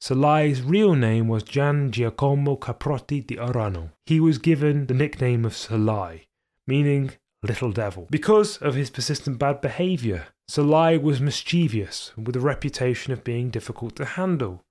[0.00, 3.92] Salai's real name was Gian Giacomo Caprotti di Oreno.
[4.04, 6.26] He was given the nickname of Salai,
[6.66, 10.28] meaning little devil, because of his persistent bad behaviour.
[10.50, 14.62] Salai was mischievous, and with a reputation of being difficult to handle.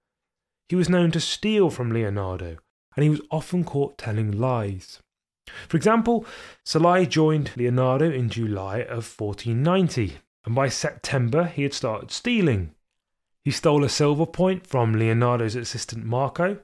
[0.70, 2.58] He was known to steal from Leonardo,
[2.96, 5.00] and he was often caught telling lies.
[5.70, 6.26] For example,
[6.66, 12.74] Salai joined Leonardo in July of 1490, and by September he had started stealing.
[13.46, 16.58] He stole a silver point from Leonardo's assistant Marco.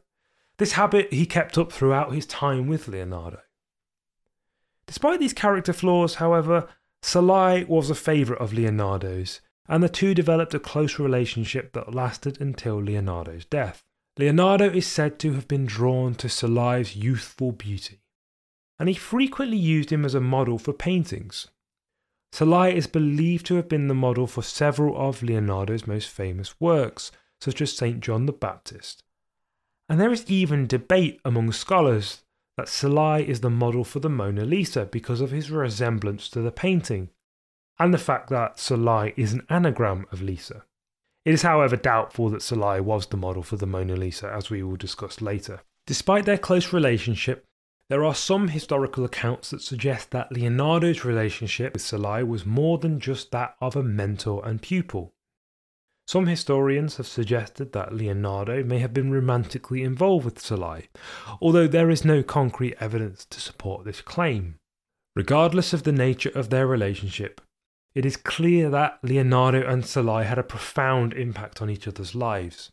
[0.57, 3.39] This habit he kept up throughout his time with Leonardo.
[4.93, 6.67] Despite these character flaws, however,
[7.01, 12.39] Salai was a favourite of Leonardo's, and the two developed a close relationship that lasted
[12.39, 13.83] until Leonardo's death.
[14.19, 18.01] Leonardo is said to have been drawn to Salai's youthful beauty,
[18.77, 21.47] and he frequently used him as a model for paintings.
[22.31, 27.11] Salai is believed to have been the model for several of Leonardo's most famous works,
[27.41, 27.99] such as St.
[27.99, 29.01] John the Baptist.
[29.89, 32.22] And there is even debate among scholars
[32.57, 36.51] that Salai is the model for the Mona Lisa because of his resemblance to the
[36.51, 37.09] painting,
[37.79, 40.63] and the fact that Salai is an anagram of Lisa.
[41.25, 44.61] It is, however, doubtful that Salai was the model for the Mona Lisa, as we
[44.61, 45.61] will discuss later.
[45.87, 47.45] Despite their close relationship,
[47.89, 52.99] there are some historical accounts that suggest that Leonardo's relationship with Salai was more than
[52.99, 55.13] just that of a mentor and pupil.
[56.13, 60.87] Some historians have suggested that Leonardo may have been romantically involved with Salai,
[61.41, 64.59] although there is no concrete evidence to support this claim.
[65.15, 67.41] Regardless of the nature of their relationship,
[67.95, 72.71] it is clear that Leonardo and Salai had a profound impact on each other's lives.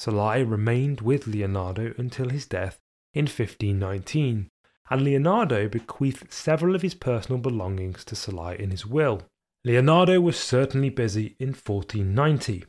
[0.00, 2.78] Salai remained with Leonardo until his death
[3.12, 4.48] in 1519,
[4.88, 9.24] and Leonardo bequeathed several of his personal belongings to Salai in his will.
[9.62, 12.64] Leonardo was certainly busy in 1490,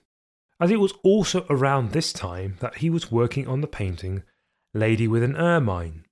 [0.60, 4.24] as it was also around this time that he was working on the painting
[4.74, 6.04] Lady with an Ermine.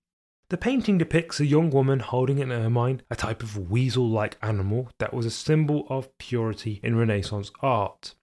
[0.50, 4.90] The painting depicts a young woman holding an ermine, a type of weasel like animal
[4.98, 8.16] that was a symbol of purity in Renaissance art.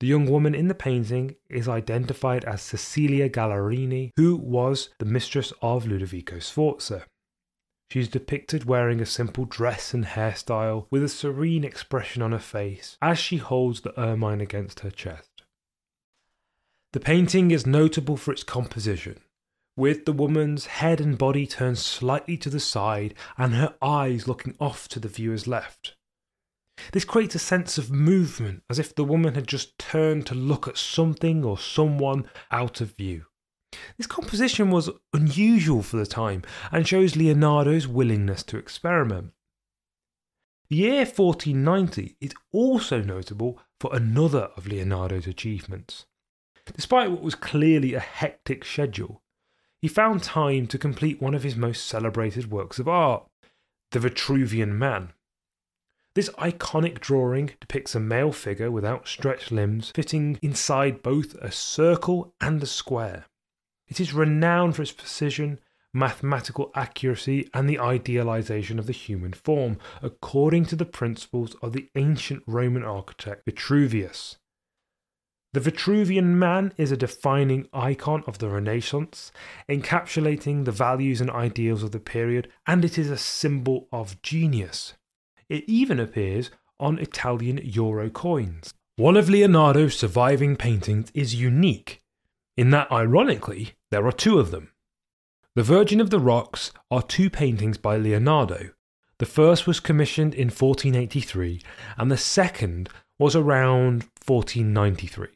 [0.00, 5.50] The young woman in the painting is identified as Cecilia Gallerani, who was the mistress
[5.62, 7.06] of Ludovico Sforza.
[7.90, 12.38] She is depicted wearing a simple dress and hairstyle with a serene expression on her
[12.38, 15.42] face as she holds the ermine against her chest.
[16.92, 19.20] The painting is notable for its composition,
[19.76, 24.56] with the woman's head and body turned slightly to the side and her eyes looking
[24.60, 25.96] off to the viewer's left.
[26.92, 30.66] This creates a sense of movement, as if the woman had just turned to look
[30.66, 33.26] at something or someone out of view.
[33.96, 39.32] This composition was unusual for the time and shows Leonardo's willingness to experiment.
[40.70, 46.06] The year 1490 is also notable for another of Leonardo's achievements.
[46.74, 49.22] Despite what was clearly a hectic schedule,
[49.80, 53.28] he found time to complete one of his most celebrated works of art,
[53.90, 55.12] The Vitruvian Man.
[56.14, 62.34] This iconic drawing depicts a male figure with outstretched limbs fitting inside both a circle
[62.40, 63.26] and a square.
[63.88, 65.58] It is renowned for its precision,
[65.92, 71.88] mathematical accuracy, and the idealization of the human form, according to the principles of the
[71.94, 74.38] ancient Roman architect Vitruvius.
[75.52, 79.30] The Vitruvian man is a defining icon of the Renaissance,
[79.68, 84.94] encapsulating the values and ideals of the period, and it is a symbol of genius.
[85.48, 88.74] it even appears on Italian euro coins.
[88.96, 92.02] One of Leonardo's surviving paintings is unique,
[92.56, 94.70] in that, ironically, there are two of them.
[95.56, 98.70] The Virgin of the Rocks are two paintings by Leonardo.
[99.18, 101.62] The first was commissioned in 1483,
[101.96, 102.88] and the second
[103.18, 105.28] was around 1493.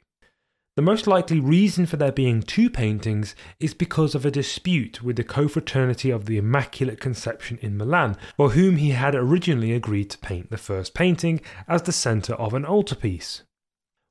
[0.79, 5.17] The most likely reason for there being two paintings is because of a dispute with
[5.17, 10.19] the Confraternity of the Immaculate Conception in Milan, for whom he had originally agreed to
[10.19, 13.43] paint the first painting as the centre of an altarpiece.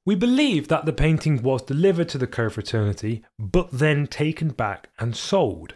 [0.08, 5.14] We believe that the painting was delivered to the confraternity, but then taken back and
[5.14, 5.74] sold.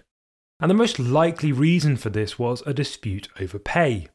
[0.62, 4.08] And the most likely reason for this was a dispute over pay.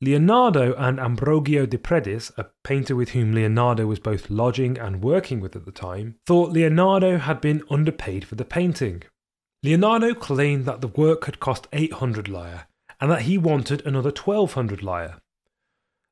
[0.00, 5.38] Leonardo and Ambrogio de Predis, a painter with whom Leonardo was both lodging and working
[5.38, 9.02] with at the time, thought Leonardo had been underpaid for the painting.
[9.62, 12.68] Leonardo claimed that the work had cost 800 lire
[12.98, 15.20] and that he wanted another 1200 lire.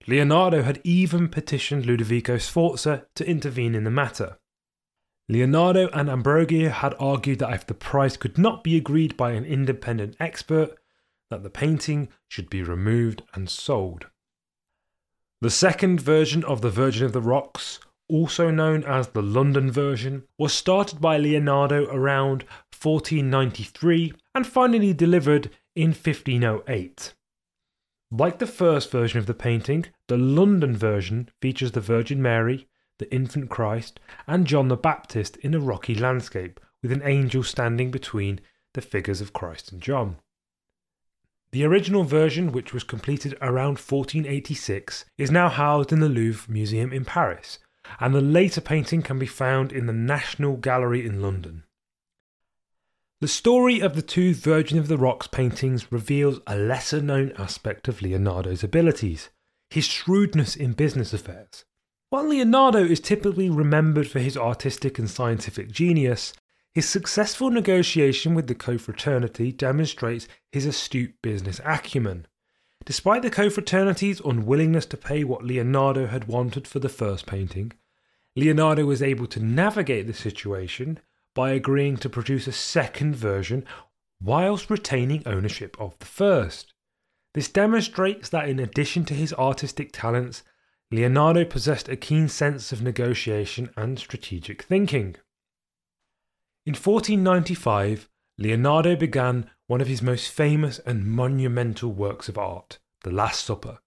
[0.09, 4.39] Leonardo had even petitioned Ludovico Sforza to intervene in the matter.
[5.29, 9.45] Leonardo and Ambrogio had argued that if the price could not be agreed by an
[9.45, 10.79] independent expert,
[11.29, 14.07] that the painting should be removed and sold.
[15.43, 17.79] The second version of the Virgin of the Rocks,
[18.09, 22.45] also known as the London version, was started by Leonardo around
[22.81, 27.13] 1493 and finally delivered in 1508.
[28.11, 32.67] Like the first version of the painting, the London version features the Virgin Mary,
[32.99, 37.91] the Infant Christ, and John the Baptist in a rocky landscape with an angel standing
[37.91, 38.41] between
[38.73, 40.17] the figures of Christ and John.
[41.51, 46.93] The original version, which was completed around 1486, is now housed in the Louvre Museum
[46.93, 47.59] in Paris,
[48.01, 51.65] and the later painting can be found in the National Gallery in London.
[53.21, 57.89] The story of the two Virgin of the Rocks paintings reveals a lesser known aspect
[57.89, 59.31] of Leonardo's abilities
[59.71, 61.65] his shrewdness in business affairs.
[62.11, 66.33] While Leonardo is typically remembered for his artistic and scientific genius,
[66.73, 72.27] his successful negotiation with the confraternity demonstrates his astute business acumen.
[72.85, 77.73] Despite the confraternity's unwillingness to pay what Leonardo had wanted for the first painting,
[78.37, 81.01] Leonardo was able to navigate the situation
[81.35, 83.65] by agreeing to produce a second version
[84.21, 86.75] whilst retaining ownership of the first.
[87.35, 90.43] This demonstrates that in addition to his artistic talents,
[90.91, 95.17] Leonardo possessed a keen sense of negotiation and strategic thinking.
[96.65, 98.09] In 1495,
[98.39, 103.79] Leonardo began one of his most famous and monumental works of art, The Last Supper.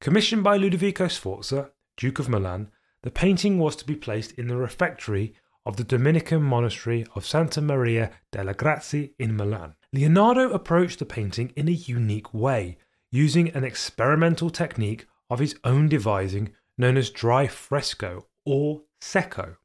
[0.00, 2.70] Commissioned by Ludovico Sforza, Duke of Milan,
[3.02, 5.34] the painting was to be placed in the refectory
[5.64, 9.74] of the Dominican monastery of Santa Maria delle Grazie in Milan.
[9.92, 12.78] Leonardo approached the painting in a unique way,
[13.10, 19.56] using an experimental technique of his own devising known as dry fresco or secco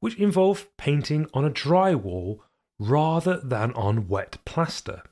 [0.00, 2.42] which involved painting on a dry wall
[2.78, 5.02] rather than on wet plaster.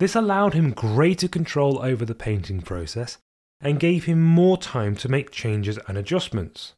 [0.00, 3.18] This allowed him greater control over the painting process
[3.60, 6.74] and gave him more time to make changes and adjustments.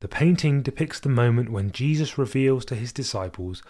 [0.00, 3.62] The painting depicts the moment when Jesus reveals to his disciples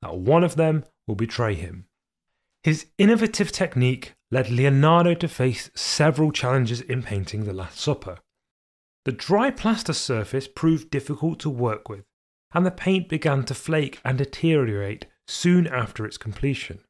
[0.00, 1.86] that one of them will betray him.
[2.62, 8.18] His innovative technique led Leonardo to face several challenges in painting the Last Supper.
[9.04, 12.04] The dry plaster surface proved difficult to work with,
[12.54, 16.80] and the paint began to flake and deteriorate soon after its completion.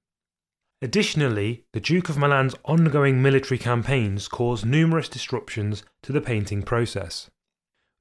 [0.82, 7.30] Additionally, the Duke of Milan's ongoing military campaigns caused numerous disruptions to the painting process.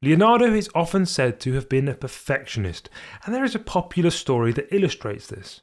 [0.04, 2.90] Leonardo is often said to have been a perfectionist,
[3.24, 5.62] and there is a popular story that illustrates this.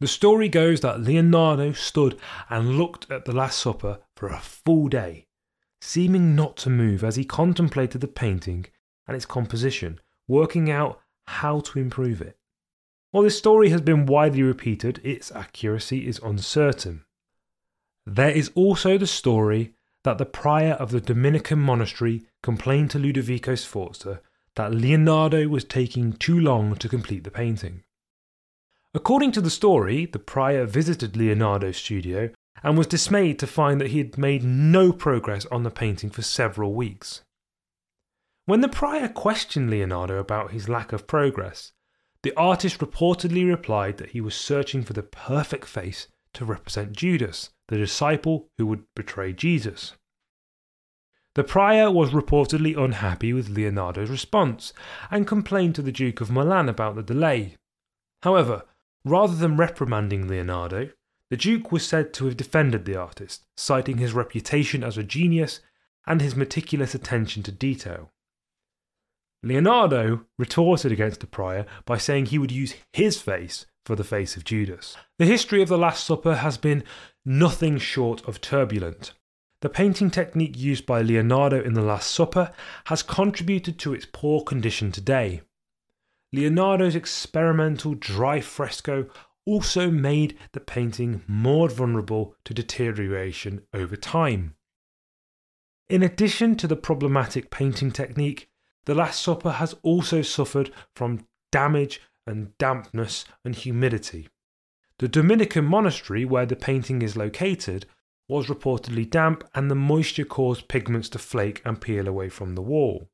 [0.00, 2.20] The story goes that Leonardo stood
[2.50, 5.26] and looked at the Last Supper for a full day,
[5.80, 8.66] seeming not to move as he contemplated the painting
[9.06, 12.36] and its composition, working out how to improve it.
[13.10, 17.04] While this story has been widely repeated, its accuracy is uncertain.
[18.04, 19.74] There is also the story
[20.08, 24.22] that the prior of the Dominican monastery complained to Ludovico Sforza
[24.56, 27.82] that Leonardo was taking too long to complete the painting.
[28.94, 32.30] According to the story, the prior visited Leonardo's studio
[32.62, 36.22] and was dismayed to find that he had made no progress on the painting for
[36.22, 37.20] several weeks.
[38.46, 41.72] When the prior questioned Leonardo about his lack of progress,
[42.22, 47.50] the artist reportedly replied that he was searching for the perfect face to represent Judas,
[47.68, 49.97] the disciple who would betray Jesus.
[51.38, 54.72] The prior was reportedly unhappy with Leonardo's response
[55.08, 57.54] and complained to the Duke of Milan about the delay.
[58.24, 58.64] However,
[59.04, 60.90] rather than reprimanding Leonardo,
[61.30, 65.60] the Duke was said to have defended the artist, citing his reputation as a genius
[66.08, 68.10] and his meticulous attention to detail.
[69.44, 74.36] Leonardo retorted against the prior by saying he would use his face for the face
[74.36, 74.96] of Judas.
[75.20, 76.82] The history of the Last Supper has been
[77.24, 79.12] nothing short of turbulent.
[79.60, 82.52] The painting technique used by Leonardo in The Last Supper
[82.84, 85.42] has contributed to its poor condition today.
[86.32, 89.08] Leonardo's experimental dry fresco
[89.44, 94.54] also made the painting more vulnerable to deterioration over time.
[95.88, 98.50] In addition to the problematic painting technique,
[98.84, 104.28] The Last Supper has also suffered from damage and dampness and humidity.
[104.98, 107.86] The Dominican monastery where the painting is located
[108.28, 112.62] was reportedly damp and the moisture caused pigments to flake and peel away from the
[112.62, 113.10] wall.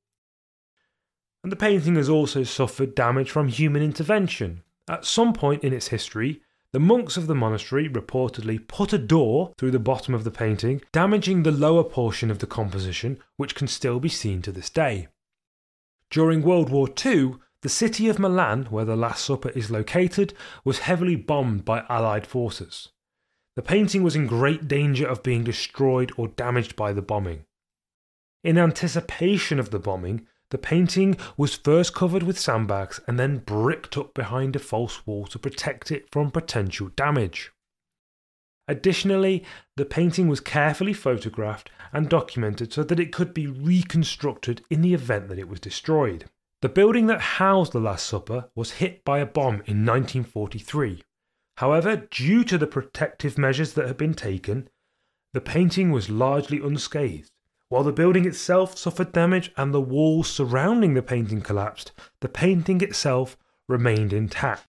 [1.43, 4.63] And the painting has also suffered damage from human intervention.
[4.89, 6.41] At some point in its history,
[6.73, 10.83] the monks of the monastery reportedly put a door through the bottom of the painting,
[10.91, 15.07] damaging the lower portion of the composition, which can still be seen to this day.
[16.11, 20.35] During World War II, the city of Milan, where the Last Supper is located,
[20.65, 22.89] was heavily bombed by Allied forces.
[23.57, 27.45] The painting was in great danger of being destroyed or damaged by the bombing.
[28.43, 33.97] In anticipation of the bombing, the painting was first covered with sandbags and then bricked
[33.97, 37.53] up behind a false wall to protect it from potential damage.
[38.67, 39.45] Additionally,
[39.77, 44.95] the painting was carefully photographed and documented so that it could be reconstructed in the
[44.95, 46.27] event that it was destroyed.
[46.63, 51.03] The building that housed the Last Supper was hit by a bomb in 1943.
[51.57, 54.69] However, due to the protective measures that had been taken,
[55.33, 57.31] the painting was largely unscathed.
[57.69, 62.81] While the building itself suffered damage and the walls surrounding the painting collapsed, the painting
[62.83, 63.37] itself
[63.69, 64.69] remained intact.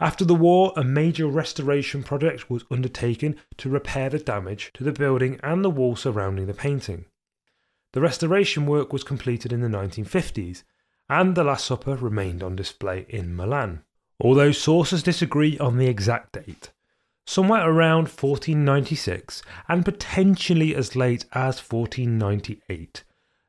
[0.00, 4.92] After the war, a major restoration project was undertaken to repair the damage to the
[4.92, 7.06] building and the wall surrounding the painting.
[7.92, 10.62] The restoration work was completed in the 1950s,
[11.08, 13.82] and the Last Supper remained on display in Milan.
[14.20, 16.72] Although sources disagree on the exact date,
[17.26, 23.04] somewhere around 1496 and potentially as late as 1498,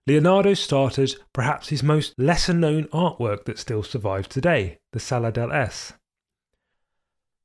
[0.05, 5.51] Leonardo started perhaps his most lesser known artwork that still survives today, the Sala delle
[5.51, 5.93] Asse.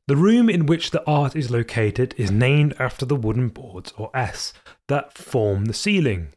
[0.07, 4.11] The room in which the art is located is named after the wooden boards, or
[4.12, 4.53] asse,
[4.89, 6.35] that form the ceiling.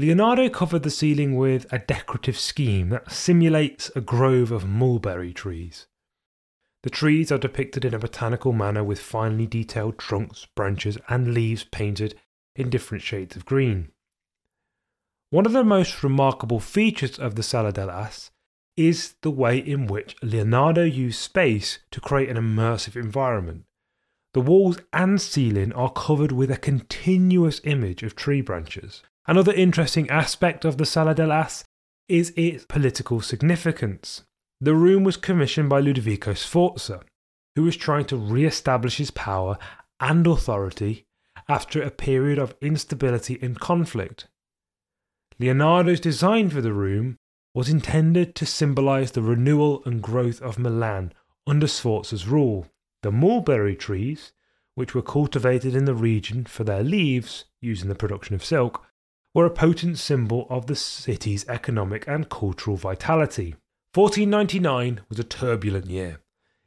[0.00, 5.88] Leonardo covered the ceiling with a decorative scheme that simulates a grove of mulberry trees.
[6.84, 11.64] The trees are depicted in a botanical manner with finely detailed trunks, branches, and leaves
[11.64, 12.18] painted
[12.56, 13.90] in different shades of green.
[15.28, 18.30] One of the most remarkable features of the Sala delle Asse
[18.78, 23.64] is the way in which Leonardo used space to create an immersive environment.
[24.32, 29.02] The walls and ceiling are covered with a continuous image of tree branches.
[29.26, 31.64] Another interesting aspect of the Sala delle Asse
[32.08, 34.22] is its political significance.
[34.60, 37.02] The room was commissioned by Ludovico Sforza,
[37.54, 39.58] who was trying to re establish his power
[40.00, 41.06] and authority
[41.48, 44.26] after a period of instability and conflict.
[45.38, 47.16] Leonardo's design for the room
[47.54, 51.12] was intended to symbolise the renewal and growth of Milan
[51.46, 52.66] under Sforza's rule.
[53.02, 54.32] The mulberry trees,
[54.74, 58.86] which were cultivated in the region for their leaves used in the production of silk,
[59.34, 63.54] were a potent symbol of the city's economic and cultural vitality.
[63.94, 66.20] 1499 was a turbulent year.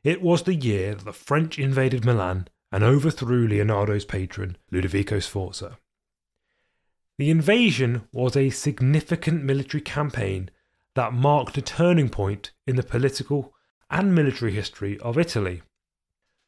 [0.03, 5.77] It was the year that the French invaded Milan and overthrew Leonardo's patron, Ludovico Sforza.
[7.17, 10.49] The invasion was a significant military campaign
[10.95, 13.53] that marked a turning point in the political
[13.89, 15.61] and military history of Italy.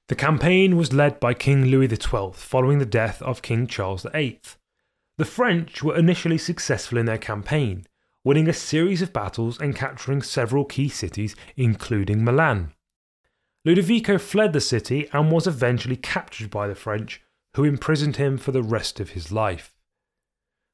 [0.08, 4.42] The campaign was led by King Louis XII following the death of King Charles VIII.
[5.18, 7.86] The French were initially successful in their campaign,
[8.26, 12.74] winning a series of battles and capturing several key cities, including Milan.
[13.64, 17.22] Ludovico fled the city and was eventually captured by the French,
[17.56, 19.74] who imprisoned him for the rest of his life.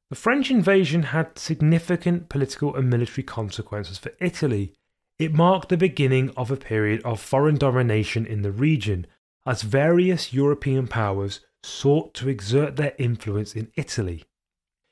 [0.10, 4.74] The French invasion had significant political and military consequences for Italy.
[5.20, 9.06] It marked the beginning of a period of foreign domination in the region,
[9.46, 14.26] as various European powers sought to exert their influence in Italy.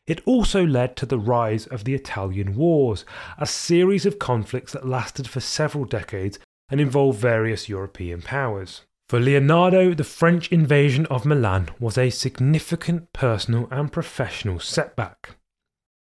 [0.10, 3.06] It also led to the rise of the Italian Wars,
[3.38, 8.82] a series of conflicts that lasted for several decades and involved various European powers.
[9.08, 15.38] For Leonardo, the French invasion of Milan was a significant personal and professional setback.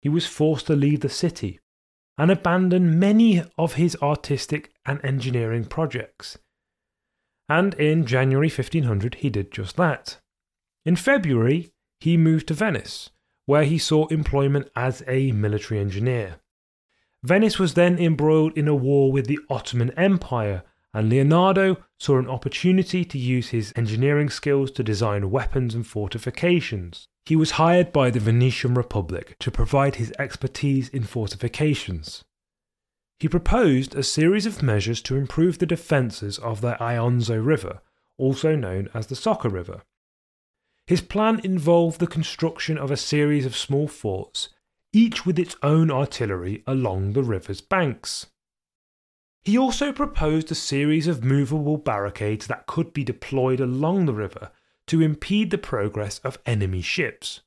[0.02, 1.62] He was forced to leave the city
[2.18, 6.38] and abandon many of his artistic and engineering projects.
[7.48, 10.18] And in January 1500, he did just that.
[10.86, 11.72] In February,
[12.02, 13.10] he moved to Venice,
[13.46, 16.38] where he sought employment as a military engineer.
[17.24, 22.30] Venice was then embroiled in a war with the Ottoman Empire, and Leonardo saw an
[22.30, 27.08] opportunity to use his engineering skills to design weapons and fortifications.
[27.26, 32.24] He was hired by the Venetian Republic to provide his expertise in fortifications.
[33.20, 37.82] He proposed a series of measures to improve the defences of the Isonzo River,
[38.18, 39.82] also known as the Soca River.
[40.88, 44.50] His plan involved the construction of a series of small forts,
[44.94, 48.28] each with its own artillery along the river's banks.
[49.44, 54.52] He also proposed a series of movable barricades that could be deployed along the river
[54.88, 57.42] to impede the progress of enemy ships.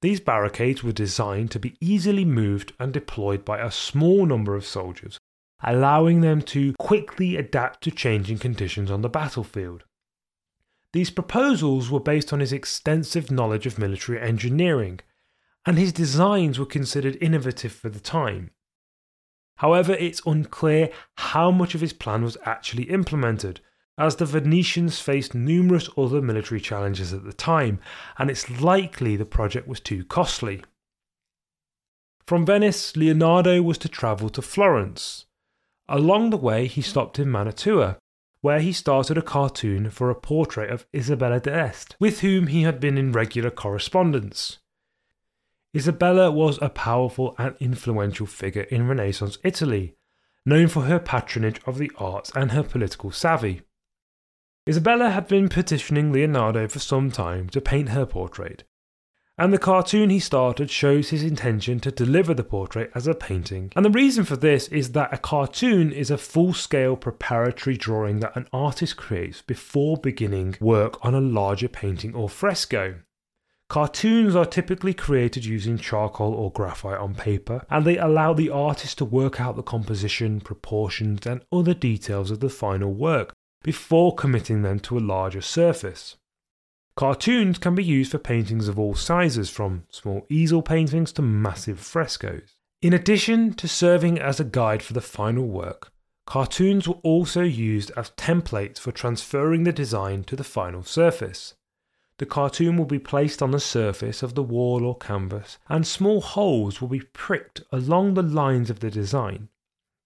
[0.00, 4.66] These barricades were designed to be easily moved and deployed by a small number of
[4.66, 5.18] soldiers,
[5.62, 9.84] allowing them to quickly adapt to changing conditions on the battlefield.
[10.94, 15.00] These proposals were based on his extensive knowledge of military engineering,
[15.66, 18.52] and his designs were considered innovative for the time.
[19.56, 23.60] However, it's unclear how much of his plan was actually implemented,
[23.98, 27.80] as the Venetians faced numerous other military challenges at the time,
[28.16, 30.62] and it's likely the project was too costly.
[32.24, 35.26] From Venice, Leonardo was to travel to Florence.
[35.88, 37.98] Along the way, he stopped in Mantua,
[38.44, 42.78] where he started a cartoon for a portrait of Isabella d'Este, with whom he had
[42.78, 44.58] been in regular correspondence.
[45.74, 49.96] Isabella was a powerful and influential figure in Renaissance Italy,
[50.44, 53.62] known for her patronage of the arts and her political savvy.
[54.68, 58.64] Isabella had been petitioning Leonardo for some time to paint her portrait,
[59.36, 63.72] and the cartoon he started shows his intention to deliver the portrait as a painting.
[63.74, 68.20] And the reason for this is that a cartoon is a full scale preparatory drawing
[68.20, 72.96] that an artist creates before beginning work on a larger painting or fresco.
[73.68, 78.98] Cartoons are typically created using charcoal or graphite on paper, and they allow the artist
[78.98, 83.32] to work out the composition, proportions, and other details of the final work
[83.64, 86.16] before committing them to a larger surface.
[86.96, 91.80] Cartoons can be used for paintings of all sizes, from small easel paintings to massive
[91.80, 92.54] frescoes.
[92.80, 95.92] In addition to serving as a guide for the final work,
[96.24, 101.54] cartoons were also used as templates for transferring the design to the final surface.
[102.18, 106.20] The cartoon will be placed on the surface of the wall or canvas, and small
[106.20, 109.48] holes will be pricked along the lines of the design.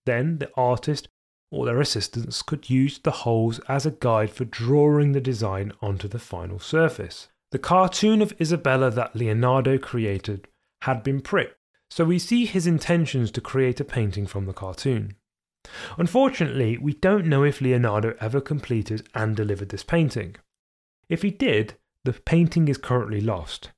[0.06, 1.08] Then the artist
[1.50, 6.08] or their assistants could use the holes as a guide for drawing the design onto
[6.08, 7.28] the final surface.
[7.50, 10.48] The cartoon of Isabella that Leonardo created
[10.82, 11.56] had been pricked,
[11.90, 15.16] so we see his intentions to create a painting from the cartoon.
[15.96, 20.36] Unfortunately, we don't know if Leonardo ever completed and delivered this painting.
[21.08, 21.74] If he did,
[22.04, 23.70] the painting is currently lost.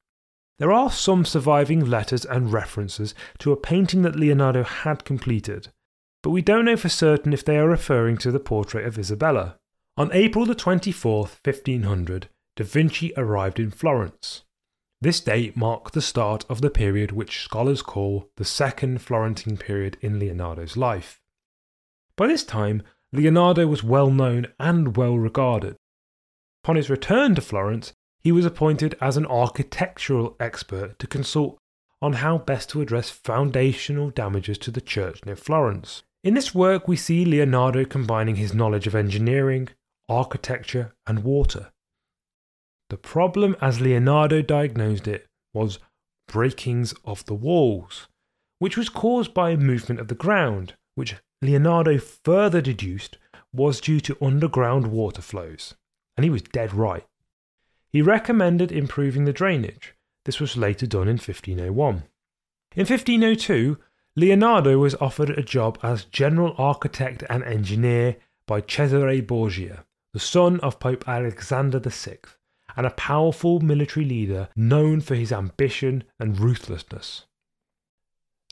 [0.59, 5.69] There are some surviving letters and references to a painting that Leonardo had completed,
[6.23, 9.57] but we don't know for certain if they are referring to the portrait of Isabella.
[9.97, 14.43] On April the 24th, 1500, Da Vinci arrived in Florence.
[15.01, 19.97] This date marked the start of the period which scholars call the Second Florentine period
[20.03, 21.21] in Leonardo's life.
[22.17, 25.77] By this time, Leonardo was well known and well regarded.
[26.63, 31.59] Upon his return to Florence, he was appointed as an architectural expert to consult
[32.03, 36.03] on how best to address foundational damages to the church near Florence.
[36.23, 39.69] In this work, we see Leonardo combining his knowledge of engineering,
[40.09, 41.73] architecture, and water.
[42.91, 45.79] The problem, as Leonardo diagnosed it, was
[46.29, 48.09] breakings of the walls,
[48.59, 53.17] which was caused by a movement of the ground, which Leonardo further deduced
[53.53, 55.75] was due to underground water flows.
[56.17, 57.07] And he was dead right.
[57.89, 59.95] He recommended improving the drainage.
[60.27, 62.05] This was later done in 1501.
[62.77, 63.79] In 1502,
[64.21, 68.17] Leonardo was offered a job as general architect and engineer
[68.47, 72.19] by Cesare Borgia, the son of Pope Alexander VI,
[72.77, 77.25] and a powerful military leader known for his ambition and ruthlessness.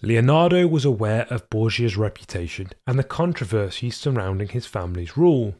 [0.02, 5.54] Leonardo was aware of Borgia's reputation and the controversies surrounding his family's rule,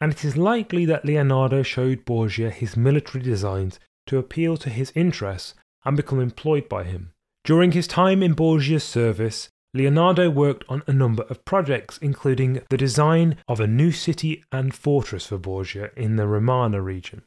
[0.00, 4.92] and it is likely that Leonardo showed Borgia his military designs to appeal to his
[4.94, 7.12] interests and become employed by him.
[7.44, 12.76] During his time in Borgia's service, Leonardo worked on a number of projects, including the
[12.76, 17.22] design of a new city and fortress for Borgia in the Romagna region.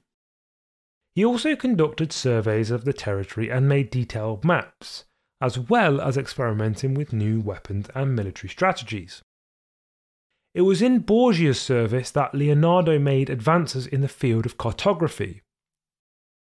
[1.16, 5.06] He also conducted surveys of the territory and made detailed maps,
[5.42, 9.22] as well as experimenting with new weapons and military strategies.
[10.54, 15.42] It was in Borgia's service that Leonardo made advances in the field of cartography.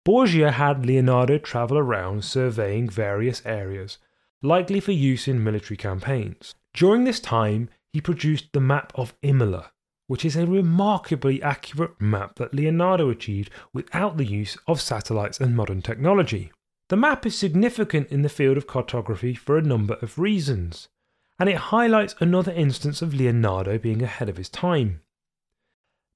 [0.04, 3.98] Borgia had Leonardo travel around surveying various areas,
[4.42, 6.56] likely for use in military campaigns.
[6.74, 9.70] During this time, he produced the map of Imola,
[10.08, 15.54] which is a remarkably accurate map that Leonardo achieved without the use of satellites and
[15.54, 16.50] modern technology.
[16.88, 20.88] The map is significant in the field of cartography for a number of reasons,
[21.38, 25.02] and it highlights another instance of Leonardo being ahead of his time.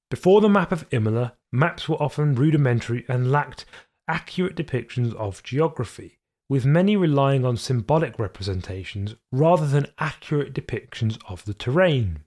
[0.09, 3.65] Before the map of Imola, maps were often rudimentary and lacked
[4.07, 6.19] accurate depictions of geography,
[6.49, 12.19] with many relying on symbolic representations rather than accurate depictions of the terrain.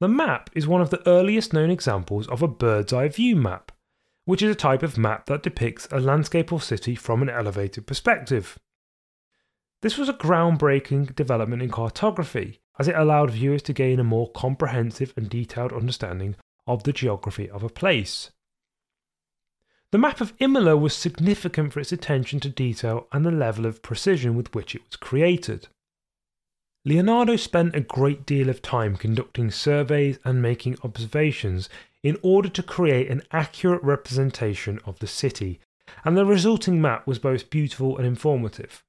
[0.00, 3.72] The map is one of the earliest known examples of a bird's eye view map,
[4.26, 7.86] which is a type of map that depicts a landscape or city from an elevated
[7.86, 8.58] perspective.
[9.80, 14.30] This was a groundbreaking development in cartography, as it allowed viewers to gain a more
[14.32, 16.36] comprehensive and detailed understanding
[16.68, 18.30] of the geography of a place.
[19.90, 23.82] The map of Imola was significant for its attention to detail and the level of
[23.82, 25.68] precision with which it was created.
[26.84, 31.68] Leonardo spent a great deal of time conducting surveys and making observations
[32.02, 35.58] in order to create an accurate representation of the city,
[36.04, 38.84] and the resulting map was both beautiful and informative.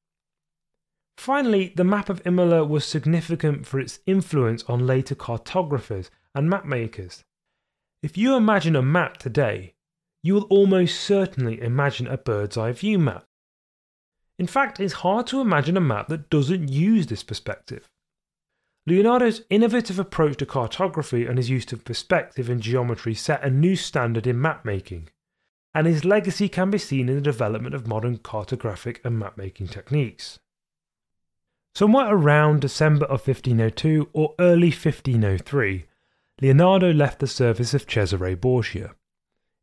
[1.17, 7.23] Finally, the map of Imola was significant for its influence on later cartographers and mapmakers.
[8.01, 9.73] If you imagine a map today,
[10.23, 13.25] you will almost certainly imagine a bird's eye view map.
[14.37, 17.89] In fact, it's hard to imagine a map that doesn't use this perspective.
[18.87, 23.75] Leonardo's innovative approach to cartography and his use of perspective and geometry set a new
[23.75, 25.09] standard in mapmaking,
[25.75, 30.39] and his legacy can be seen in the development of modern cartographic and mapmaking techniques.
[31.75, 35.85] Somewhere around December of 1502 or early 1503,
[36.41, 38.95] Leonardo left the service of Cesare Borgia.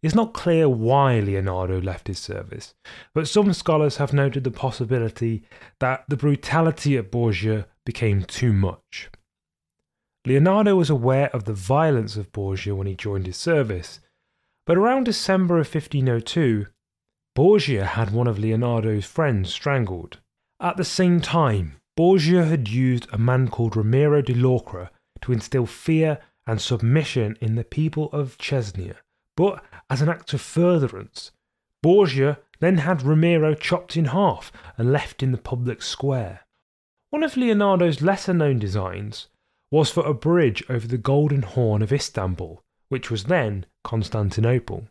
[0.02, 2.74] It's not clear why Leonardo left his service,
[3.14, 5.42] but some scholars have noted the possibility
[5.80, 9.10] that the brutality at Borgia became too much.
[10.26, 14.00] Leonardo was aware of the violence of Borgia when he joined his service,
[14.66, 16.66] but around December of 1502,
[17.34, 20.18] Borgia had one of Leonardo's friends strangled.
[20.60, 24.90] At the same time, Borgia had used a man called Ramiro di Lorca
[25.22, 28.97] to instill fear and submission in the people of Cesena,
[29.36, 31.32] but as an act of furtherance,
[31.82, 36.40] Borgia then had Ramiro chopped in half and left in the public square.
[37.11, 39.28] One of Leonardo's lesser known designs
[39.70, 44.88] was for a bridge over the Golden Horn of Istanbul, which was then Constantinople.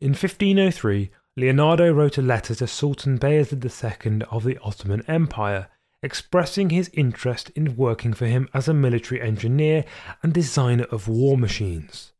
[0.00, 5.68] In 1503, Leonardo wrote a letter to Sultan Bayezid II of the Ottoman Empire
[6.04, 9.84] expressing his interest in working for him as a military engineer
[10.22, 12.12] and designer of war machines.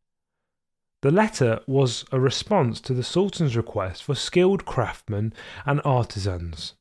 [1.02, 5.34] The letter was a response to the Sultan's request for skilled craftsmen
[5.66, 6.74] and artisans.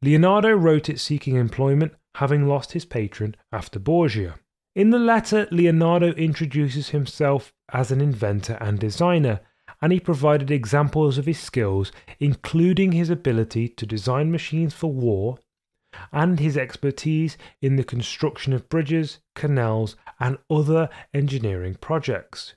[0.00, 4.36] Leonardo wrote it seeking employment, having lost his patron after Borgia.
[4.74, 9.40] In the letter, Leonardo introduces himself as an inventor and designer,
[9.82, 15.38] and he provided examples of his skills, including his ability to design machines for war
[16.12, 22.54] and his expertise in the construction of bridges, canals, and other engineering projects.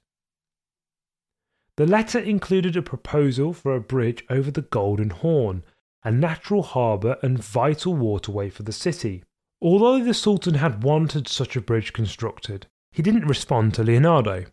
[1.78, 5.64] The letter included a proposal for a bridge over the Golden Horn,
[6.04, 9.24] a natural harbour and vital waterway for the city.
[9.62, 14.46] Although the Sultan had wanted such a bridge constructed, he didn't respond to Leonardo.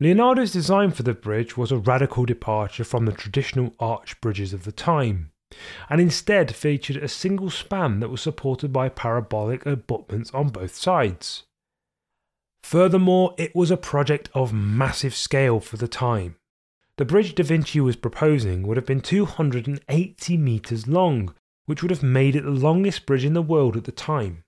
[0.00, 4.64] Leonardo's design for the bridge was a radical departure from the traditional arch bridges of
[4.64, 5.30] the time
[5.88, 11.44] and instead featured a single span that was supported by parabolic abutments on both sides.
[12.62, 16.36] Furthermore, it was a project of massive scale for the time.
[16.96, 21.34] The bridge Da Vinci was proposing would have been 280 metres long,
[21.66, 24.44] which would have made it the longest bridge in the world at the time.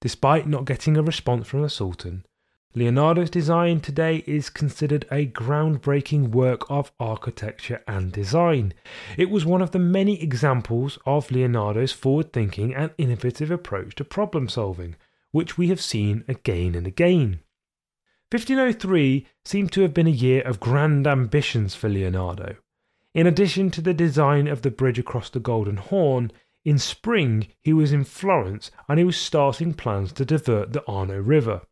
[0.00, 2.24] Despite not getting a response from the Sultan,
[2.74, 8.74] Leonardo's design today is considered a groundbreaking work of architecture and design.
[9.16, 14.04] It was one of the many examples of Leonardo's forward thinking and innovative approach to
[14.04, 14.96] problem solving,
[15.32, 17.40] which we have seen again and again.
[18.30, 22.56] 1503 seemed to have been a year of grand ambitions for Leonardo.
[23.14, 26.30] In addition to the design of the bridge across the Golden Horn,
[26.66, 31.18] in spring he was in Florence and he was starting plans to divert the Arno
[31.18, 31.62] River.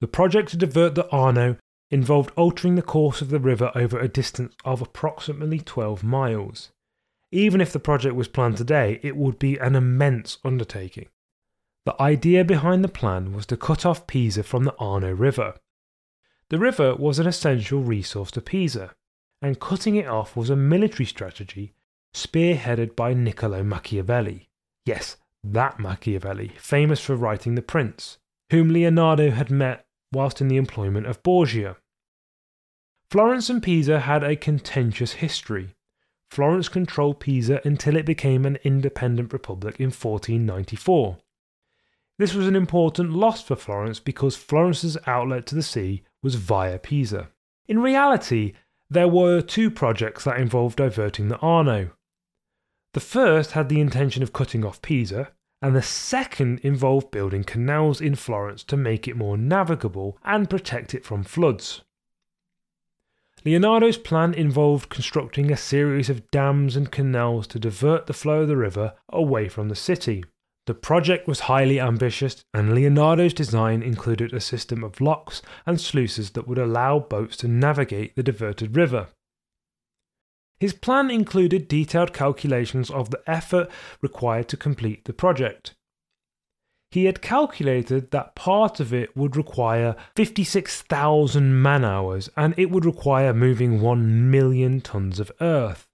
[0.00, 1.56] The project to divert the Arno
[1.90, 6.70] involved altering the course of the river over a distance of approximately 12 miles.
[7.32, 11.08] Even if the project was planned today, it would be an immense undertaking.
[11.84, 15.54] The idea behind the plan was to cut off Pisa from the Arno River.
[16.50, 18.94] The river was an essential resource to Pisa,
[19.42, 21.74] and cutting it off was a military strategy
[22.14, 24.48] spearheaded by Niccolo Machiavelli.
[24.84, 28.18] Yes, that Machiavelli, famous for writing The Prince,
[28.50, 31.76] whom Leonardo had met whilst in the employment of Borgia.
[33.10, 35.74] Florence and Pisa had a contentious history.
[36.30, 41.16] Florence controlled Pisa until it became an independent republic in 1494.
[42.18, 46.78] This was an important loss for Florence because Florence's outlet to the sea was via
[46.78, 47.30] Pisa.
[47.66, 48.54] In reality,
[48.90, 51.90] there were two projects that involved diverting the Arno.
[52.94, 58.00] The first had the intention of cutting off Pisa, and the second involved building canals
[58.00, 61.82] in Florence to make it more navigable and protect it from floods.
[63.44, 68.48] Leonardo's plan involved constructing a series of dams and canals to divert the flow of
[68.48, 70.24] the river away from the city.
[70.66, 76.30] The project was highly ambitious, and Leonardo's design included a system of locks and sluices
[76.30, 79.08] that would allow boats to navigate the diverted river.
[80.60, 83.70] His plan included detailed calculations of the effort
[84.02, 85.74] required to complete the project.
[86.90, 92.86] He had calculated that part of it would require 56,000 man hours and it would
[92.86, 95.86] require moving 1 million tons of earth.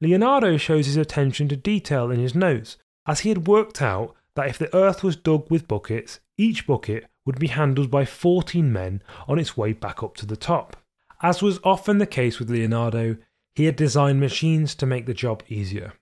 [0.00, 2.76] Leonardo shows his attention to detail in his notes,
[3.06, 7.06] as he had worked out that if the earth was dug with buckets, each bucket
[7.24, 10.76] would be handled by 14 men on its way back up to the top.
[11.20, 13.16] As was often the case with Leonardo,
[13.58, 15.92] he had designed machines to make the job easier.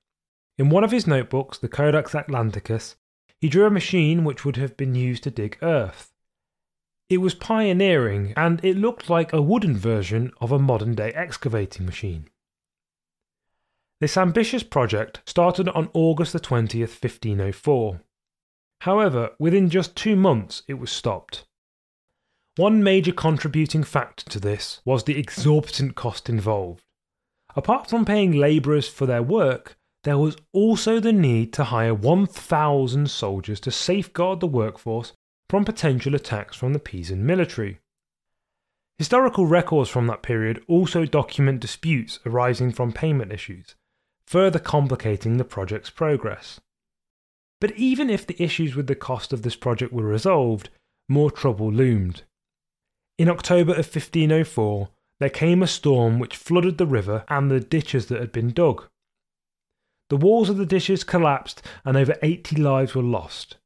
[0.59, 2.96] In one of his notebooks, the Codex Atlanticus,
[3.40, 6.12] he drew a machine which would have been used to dig earth.
[7.09, 11.86] It was pioneering and it looked like a wooden version of a modern day excavating
[11.86, 12.28] machine.
[14.02, 18.02] This ambitious project started on August the 20th, 1504.
[18.82, 21.46] However, within just two months it was stopped.
[22.57, 26.82] One major contributing factor to this was the exorbitant cost involved.
[27.57, 33.11] Apart from paying labourers for their work, there was also the need to hire 1,000
[33.11, 35.14] soldiers to safeguard the workforce
[35.48, 37.78] from potential attacks from the Pisan military.
[38.98, 43.74] Historical records from that period also document disputes arising from payment issues,
[44.26, 46.61] further complicating the project's progress.
[47.61, 50.68] But even if the issues with the cost of this project were resolved,
[51.09, 52.22] more trouble loomed.
[53.18, 54.88] In October of 1504,
[55.18, 58.84] there came a storm which flooded the river and the ditches that had been dug.
[60.08, 63.56] The walls of the ditches collapsed and over 80 lives were lost.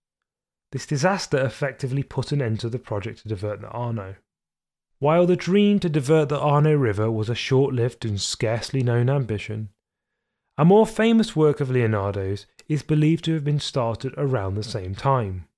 [0.72, 4.16] This disaster effectively put an end to the project to divert the Arno.
[5.00, 9.10] While the dream to divert the Arno River was a short lived and scarcely known
[9.10, 9.70] ambition,
[10.56, 14.94] a more famous work of Leonardo's is believed to have been started around the same
[14.94, 15.48] time.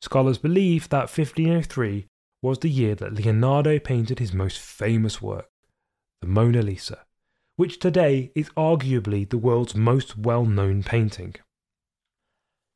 [0.00, 2.06] Scholars believe that 1503
[2.46, 5.50] was the year that Leonardo painted his most famous work,
[6.20, 7.04] the Mona Lisa,
[7.56, 11.34] which today is arguably the world's most well known painting.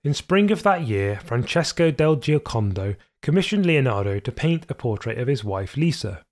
[0.03, 5.29] In spring of that year, Francesco del Giocondo commissioned Leonardo to paint a portrait of
[5.29, 6.25] his wife Lisa.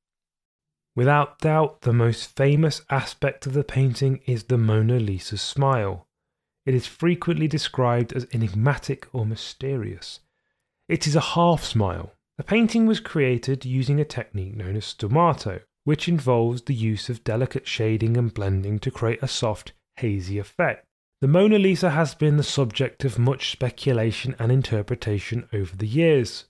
[0.97, 6.09] Without doubt, the most famous aspect of the painting is the Mona Lisa's smile.
[6.67, 10.19] It is frequently described as enigmatic or mysterious.
[10.89, 12.15] It is a half smile.
[12.39, 17.25] The painting was created using a technique known as sfumato, which involves the use of
[17.25, 20.87] delicate shading and blending to create a soft, hazy effect.
[21.21, 26.45] The Mona Lisa has been the subject of much speculation and interpretation over the years.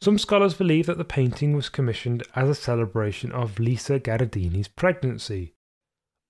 [0.00, 5.52] Some scholars believe that the painting was commissioned as a celebration of Lisa Gherardini's pregnancy.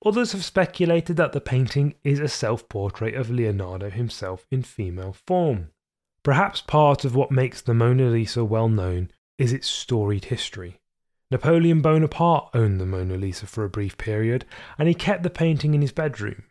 [0.04, 5.12] Others have speculated that the painting is a self portrait of Leonardo himself in female
[5.12, 5.70] form.
[6.24, 10.78] Perhaps part of what makes the Mona Lisa well known is its storied history.
[11.32, 14.44] Napoleon Bonaparte owned the Mona Lisa for a brief period,
[14.78, 16.44] and he kept the painting in his bedroom.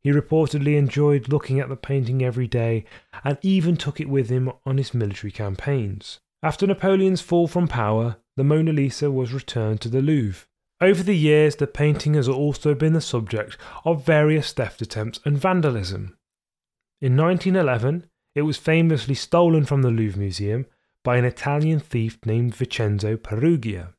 [0.00, 2.84] He reportedly enjoyed looking at the painting every day
[3.24, 6.20] and even took it with him on his military campaigns.
[6.42, 10.46] After Napoleon's fall from power, the Mona Lisa was returned to the Louvre.
[10.80, 15.36] Over the years, the painting has also been the subject of various theft attempts and
[15.36, 16.16] vandalism.
[17.00, 20.66] In 1911, it was famously stolen from the Louvre Museum
[21.04, 23.94] by an Italian thief named Vincenzo Perugia.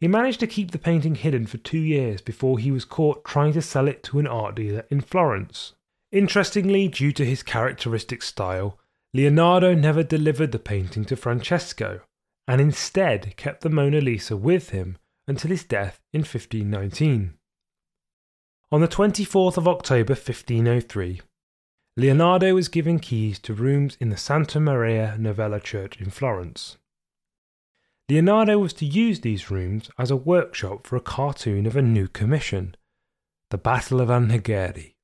[0.00, 3.52] He managed to keep the painting hidden for two years before he was caught trying
[3.52, 5.74] to sell it to an art dealer in Florence.
[6.10, 8.78] Interestingly, due to his characteristic style,
[9.14, 12.00] Leonardo never delivered the painting to Francesco,
[12.48, 17.34] and instead kept the Mona Lisa with him until his death in 1519.
[18.72, 21.20] On the 24th of October 1503,
[21.94, 26.78] Leonardo was given keys to rooms in the Santa Maria Novella church in Florence.
[28.08, 32.08] Leonardo was to use these rooms as a workshop for a cartoon of a new
[32.08, 32.74] commission,
[33.50, 34.94] The Battle of Anghiari.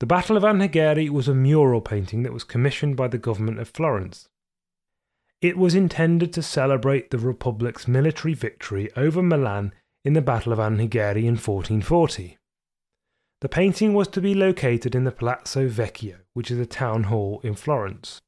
[0.00, 3.70] The Battle of Anghiari was a mural painting that was commissioned by the government of
[3.70, 4.28] Florence.
[5.40, 9.72] It was intended to celebrate the Republic's military victory over Milan
[10.04, 12.36] in the Battle of Anghiari in 1440.
[13.42, 17.40] The painting was to be located in the Palazzo Vecchio, which is a town hall
[17.42, 18.20] in Florence.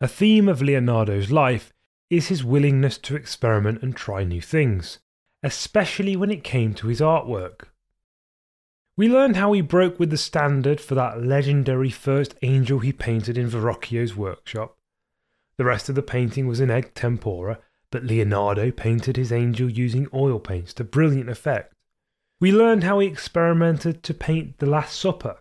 [0.00, 1.72] A theme of Leonardo's life
[2.10, 5.00] is his willingness to experiment and try new things,
[5.42, 7.70] especially when it came to his artwork.
[8.96, 13.36] We learned how he broke with the standard for that legendary first angel he painted
[13.36, 14.76] in Verrocchio's workshop.
[15.58, 17.58] The rest of the painting was in egg tempera,
[17.90, 21.72] but Leonardo painted his angel using oil paints to brilliant effect.
[22.38, 25.38] We learned how he experimented to paint the Last Supper.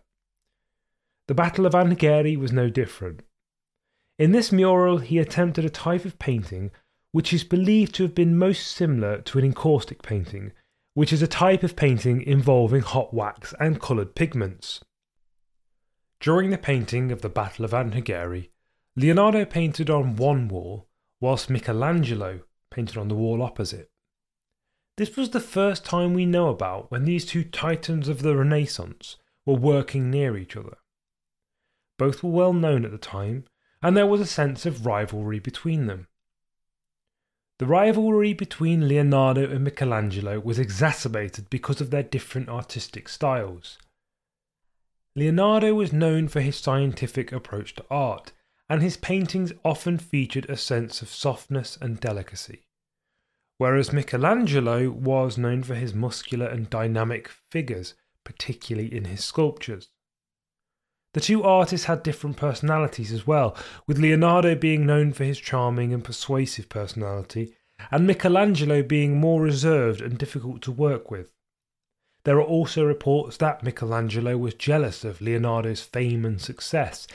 [1.27, 3.21] The Battle of Anghiari was no different.
[4.17, 6.71] In this mural, he attempted a type of painting
[7.11, 10.51] which is believed to have been most similar to an encaustic painting,
[10.95, 14.83] which is a type of painting involving hot wax and coloured pigments.
[16.19, 18.49] During the painting of the Battle of Anghiari,
[18.97, 20.89] Leonardo painted on one wall,
[21.21, 23.89] whilst Michelangelo painted on the wall opposite.
[24.97, 29.17] This was the first time we know about when these two titans of the Renaissance
[29.45, 30.77] were working near each other.
[31.97, 33.45] Both were well known at the time
[33.81, 36.07] and there was a sense of rivalry between them.
[37.59, 43.77] The rivalry between Leonardo and Michelangelo was exacerbated because of their different artistic styles.
[45.15, 48.33] Leonardo was known for his scientific approach to art,
[48.69, 52.64] and his paintings often featured a sense of softness and delicacy,
[53.57, 57.93] whereas Michelangelo was known for his muscular and dynamic figures,
[58.23, 59.89] particularly in his sculptures.
[61.13, 63.55] The two artists had different personalities as well,
[63.87, 67.55] with Leonardo being known for his charming and persuasive personality,
[67.89, 71.31] and Michelangelo being more reserved and difficult to work with.
[72.25, 77.07] There are also reports that Michelangelo was jealous of Leonardo's fame and success,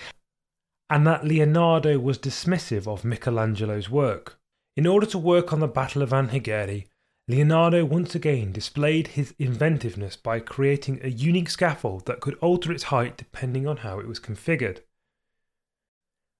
[0.88, 4.39] and that Leonardo was dismissive of Michelangelo's work.
[4.80, 6.86] In order to work on the Battle of Anghiari,
[7.28, 12.84] Leonardo once again displayed his inventiveness by creating a unique scaffold that could alter its
[12.84, 14.80] height depending on how it was configured.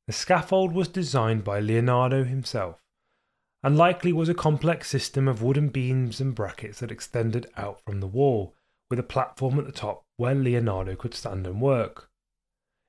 [0.07, 2.83] The scaffold was designed by Leonardo himself,
[3.63, 8.01] and likely was a complex system of wooden beams and brackets that extended out from
[8.01, 8.55] the wall,
[8.89, 12.09] with a platform at the top where Leonardo could stand and work.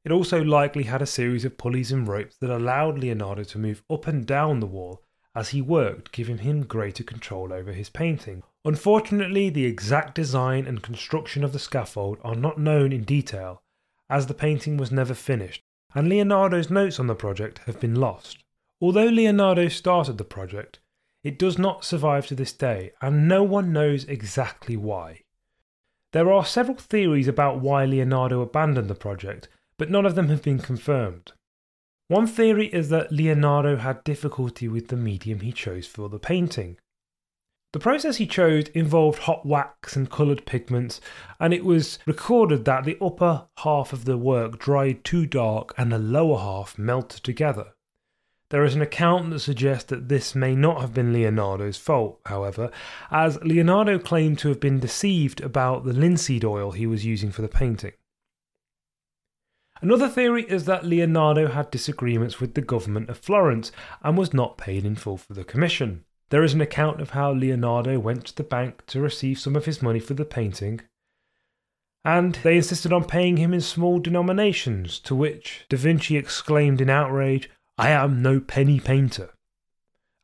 [0.06, 3.84] It also likely had a series of pulleys and ropes that allowed Leonardo to move
[3.90, 5.04] up and down the wall
[5.36, 8.44] as he worked, giving him greater control over his painting.
[8.66, 13.62] Unfortunately, the exact design and construction of the scaffold are not known in detail,
[14.10, 15.62] as the painting was never finished,
[15.96, 18.44] and Leonardo's notes on the project have been lost.
[18.82, 20.80] Although Leonardo started the project,
[21.24, 25.22] it does not survive to this day, and no one knows exactly why.
[26.12, 30.44] There are several theories about why Leonardo abandoned the project, but none of them have
[30.44, 31.32] been confirmed.
[32.12, 36.76] One theory is that Leonardo had difficulty with the medium he chose for the painting.
[37.72, 41.00] The process he chose involved hot wax and coloured pigments,
[41.40, 45.90] and it was recorded that the upper half of the work dried too dark and
[45.90, 47.76] the lower half melted together.
[48.50, 52.72] There is an account that suggests that this may not have been Leonardo's fault, however,
[53.10, 57.42] as Leonardo claimed to have been deceived about the linseed oil he was using for
[57.42, 57.94] the painting.
[59.82, 63.72] Another theory is that Leonardo had disagreements with the government of Florence
[64.04, 66.06] and was not paid in full for the commission.
[66.30, 69.66] There is an account of how Leonardo went to the bank to receive some of
[69.66, 70.82] his money for the painting,
[72.06, 76.90] and they insisted on paying him in small denominations, to which Da Vinci exclaimed in
[76.90, 79.32] outrage, I am no penny painter.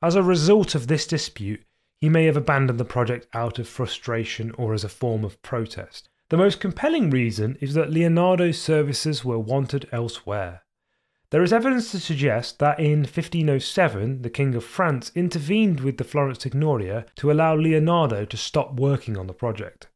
[0.02, 1.64] As a result of this dispute,
[2.00, 6.10] he may have abandoned the project out of frustration or as a form of protest.
[6.30, 10.64] The most compelling reason is that Leonardo's services were wanted elsewhere.
[11.30, 16.04] There is evidence to suggest that in 1507 the King of France intervened with the
[16.04, 19.88] Florence Signoria to allow Leonardo to stop working on the project.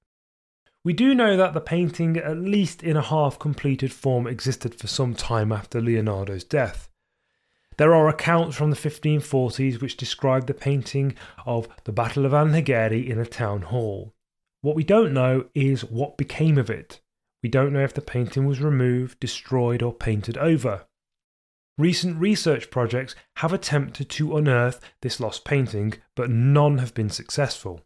[0.86, 4.88] We do know that the painting, at least in a half completed form, existed for
[4.88, 6.90] some time after Leonardo's death.
[7.78, 11.16] There are accounts from the 1540s which describe the painting
[11.46, 14.14] of the Battle of Anghiari in a town hall.
[14.62, 17.02] What we don't know is what became of it.
[17.42, 20.86] We don't know if the painting was removed, destroyed, or painted over.
[21.78, 27.82] Recent research projects have attempted to unearth this lost painting, but none have been successful.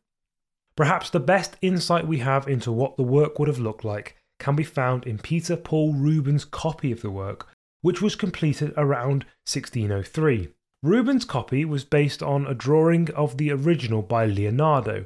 [0.76, 4.57] Perhaps the best insight we have into what the work would have looked like can
[4.57, 7.47] be found in Peter Paul Rubens' copy of the work,
[7.82, 10.49] which was completed around 1603.
[10.84, 15.05] Rubens' copy was based on a drawing of the original by Leonardo,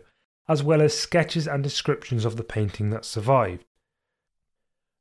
[0.50, 3.64] as well as sketches and descriptions of the painting that survived.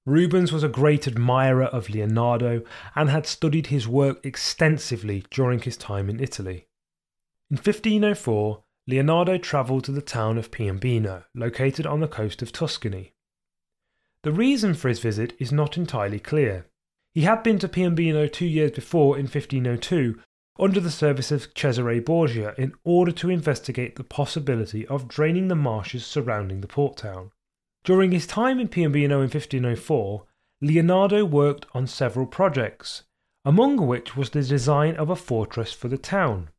[0.04, 2.62] Rubens was a great admirer of Leonardo
[2.94, 6.66] and had studied his work extensively during his time in Italy.
[7.50, 13.12] In 1504, Leonardo travelled to the town of Piombino, located on the coast of Tuscany.
[14.22, 16.66] The reason for his visit is not entirely clear.
[17.12, 20.20] He had been to Piombino two years before in 1502
[20.58, 25.54] under the service of Cesare Borgia in order to investigate the possibility of draining the
[25.54, 27.30] marshes surrounding the port town.
[27.84, 30.24] During his time in Piombino in 1504,
[30.60, 33.04] Leonardo worked on several projects,
[33.44, 36.50] among which was the design of a fortress for the town.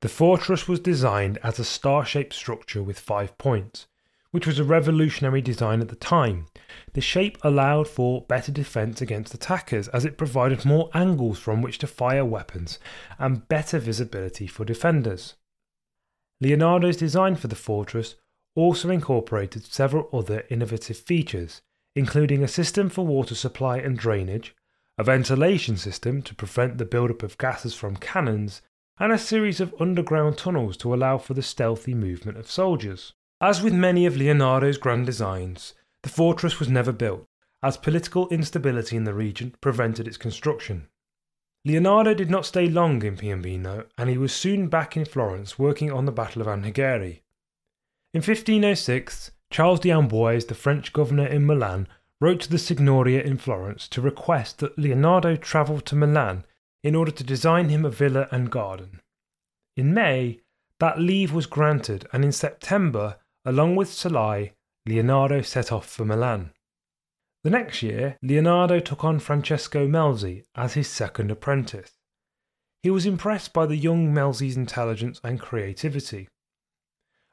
[0.00, 3.88] The fortress was designed as a star shaped structure with five points,
[4.30, 6.46] which was a revolutionary design at the time.
[6.92, 11.78] The shape allowed for better defense against attackers as it provided more angles from which
[11.78, 12.78] to fire weapons
[13.18, 15.34] and better visibility for defenders.
[16.40, 18.14] Leonardo's design for the fortress
[18.54, 21.62] also incorporated several other innovative features,
[21.94, 24.54] including a system for water supply and drainage,
[24.98, 28.62] a ventilation system to prevent the buildup of gases from cannons,
[28.98, 33.12] and a series of underground tunnels to allow for the stealthy movement of soldiers.
[33.40, 37.26] As with many of Leonardo's grand designs, the fortress was never built,
[37.62, 40.88] as political instability in the region prevented its construction.
[41.64, 45.90] Leonardo did not stay long in Piombino, and he was soon back in Florence working
[45.92, 47.22] on the Battle of Anghiari,
[48.14, 51.86] in 1506, Charles d'Amboise, the French governor in Milan,
[52.22, 56.46] wrote to the Signoria in Florence to request that Leonardo travel to Milan
[56.82, 59.02] in order to design him a villa and garden.
[59.76, 60.40] In May,
[60.80, 64.52] that leave was granted, and in September, along with Salai,
[64.88, 66.50] Leonardo set off for Milan.
[67.44, 71.92] The next year, Leonardo took on Francesco Melzi as his second apprentice.
[72.82, 76.28] He was impressed by the young Melzi's intelligence and creativity.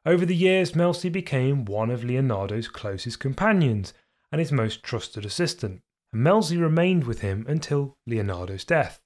[0.05, 3.93] Over the years, Melzi became one of Leonardo's closest companions
[4.33, 5.81] and his most trusted assistant,
[6.11, 9.01] and Melzi remained with him until Leonardo's death.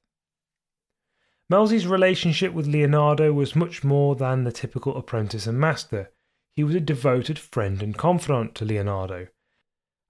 [1.52, 6.12] Melzi's relationship with Leonardo was much more than the typical apprentice and master.
[6.60, 9.28] He was a devoted friend and confidant to Leonardo,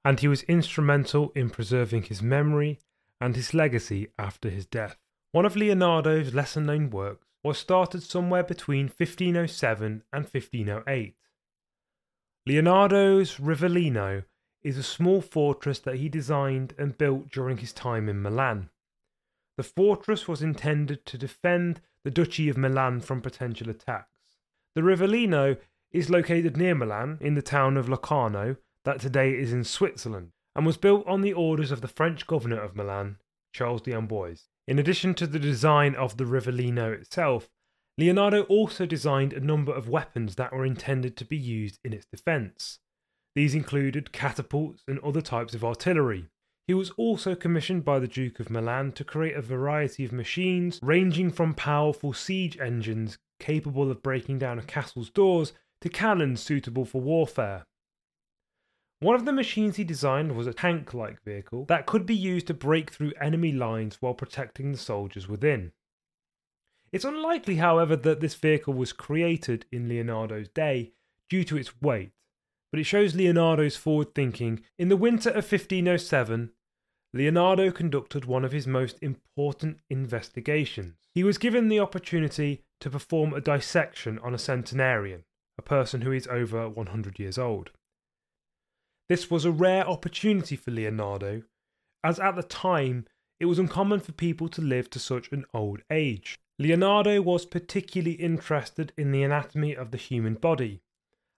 [0.04, 2.80] and he was instrumental in preserving his memory
[3.22, 4.98] and his legacy after his death.
[5.32, 11.16] One of Leonardo's lesser known works was started somewhere between 1507 and 1508.
[12.48, 14.24] Leonardo's Rivellino
[14.64, 18.72] is a small fortress that he designed and built during his time in Milan.
[19.56, 24.16] The fortress was intended to defend the Duchy of Milan from potential attacks.
[24.74, 25.58] The Rivellino
[25.92, 30.66] is located near Milan in the town of Locarno, that today is in Switzerland, and
[30.66, 33.18] was built on the orders of the French governor of Milan,
[33.54, 34.48] Charles d'Amboise.
[34.68, 37.50] In addition to the design of the Rivellino itself,
[37.98, 42.06] Leonardo also designed a number of weapons that were intended to be used in its
[42.06, 42.80] defence.
[43.36, 46.30] These included catapults and other types of artillery.
[46.68, 50.80] He was also commissioned by the Duke of Milan to create a variety of machines,
[50.84, 56.86] ranging from powerful siege engines capable of breaking down a castle's doors to cannons suitable
[56.86, 57.66] for warfare.
[59.02, 62.48] One of the machines he designed was a tank like vehicle that could be used
[62.48, 65.72] to break through enemy lines while protecting the soldiers within.
[66.92, 70.92] It's unlikely, however, that this vehicle was created in Leonardo's day
[71.30, 72.12] due to its weight,
[72.72, 74.64] but it shows Leonardo's forward thinking.
[74.78, 76.52] In the winter of 1507,
[77.14, 80.96] Leonardo conducted one of his most important investigations.
[81.14, 85.24] He was given the opportunity to perform a dissection on a centenarian,
[85.60, 87.72] a person who is over 100 years old.
[89.10, 91.44] This was a rare opportunity for Leonardo,
[92.02, 93.06] as at the time
[93.40, 96.40] it was uncommon for people to live to such an old age.
[96.58, 100.82] Leonardo was particularly interested in the anatomy of the human body,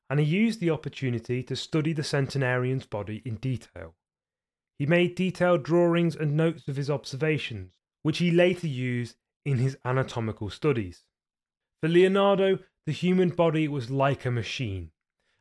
[0.07, 3.95] and he used the opportunity to study the centenarian's body in detail.
[4.77, 7.73] He made detailed drawings and notes of his observations,
[8.03, 9.15] which he later used
[9.45, 11.06] in his anatomical studies.
[11.81, 14.91] For Leonardo, the human body was like a machine,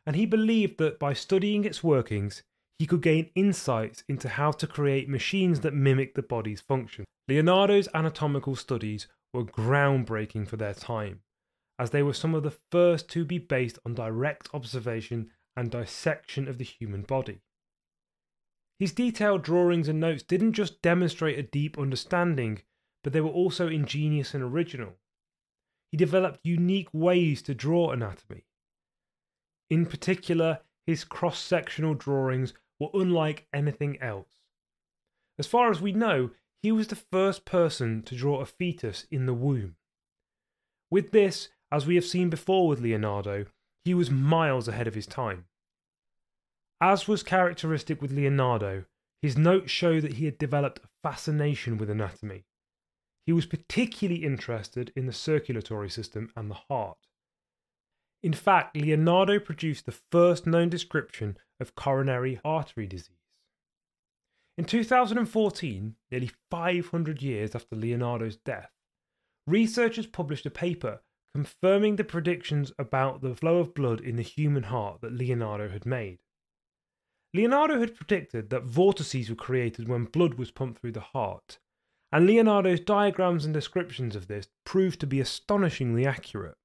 [0.07, 2.43] and he believed that by studying its workings,
[2.79, 7.05] he could gain insights into how to create machines that mimic the body's function.
[7.29, 11.21] Leonardo's anatomical studies were groundbreaking for their time,
[11.79, 16.49] as they were some of the first to be based on direct observation and dissection
[16.49, 17.41] of the human body.
[18.79, 22.63] His detailed drawings and notes didn't just demonstrate a deep understanding,
[23.05, 24.95] but they were also ingenious and original.
[25.91, 28.45] He developed unique ways to draw anatomy,
[29.71, 34.41] in particular, his cross sectional drawings were unlike anything else.
[35.39, 39.27] As far as we know, he was the first person to draw a fetus in
[39.27, 39.77] the womb.
[40.91, 43.47] With this, as we have seen before with Leonardo,
[43.85, 45.47] he was miles ahead of his time.
[46.81, 48.85] As was characteristic with Leonardo,
[49.23, 52.45] his notes show that he had developed a fascination with anatomy.
[53.31, 57.07] He was particularly interested in the circulatory system and the heart.
[58.25, 63.31] In fact, Leonardo produced the first known description of coronary artery disease.
[64.59, 68.73] In 2014, nearly 500 years after Leonardo's death,
[69.47, 71.01] researchers published a paper
[71.33, 75.87] confirming the predictions about the flow of blood in the human heart that Leonardo had
[75.87, 76.19] made.
[77.33, 81.61] Leonardo had predicted that vortices were created when blood was pumped through the heart,
[82.13, 86.57] and Leonardo's diagrams and descriptions of this proved to be astonishingly accurate.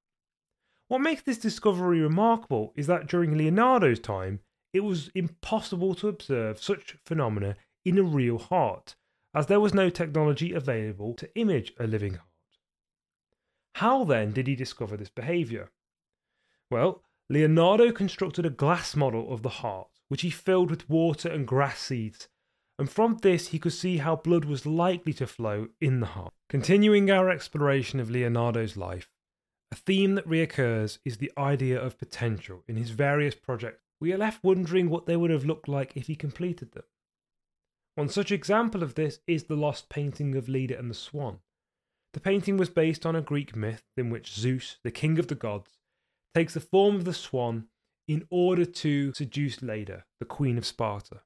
[0.88, 4.40] What makes this discovery remarkable is that during Leonardo's time,
[4.72, 8.96] it was impossible to observe such phenomena in a real heart,
[9.34, 12.26] as there was no technology available to image a living heart.
[13.74, 15.70] How then did he discover this behaviour?
[16.70, 21.46] Well, Leonardo constructed a glass model of the heart, which he filled with water and
[21.46, 22.28] grass seeds,
[22.78, 26.32] and from this he could see how blood was likely to flow in the heart.
[26.48, 29.08] Continuing our exploration of Leonardo's life,
[29.72, 33.82] a theme that reoccurs is the idea of potential in his various projects.
[34.00, 36.84] We are left wondering what they would have looked like if he completed them.
[37.94, 41.38] One such example of this is the lost painting of Leda and the Swan.
[42.12, 45.34] The painting was based on a Greek myth in which Zeus, the king of the
[45.34, 45.78] gods,
[46.34, 47.68] takes the form of the swan
[48.06, 51.22] in order to seduce Leda, the queen of Sparta.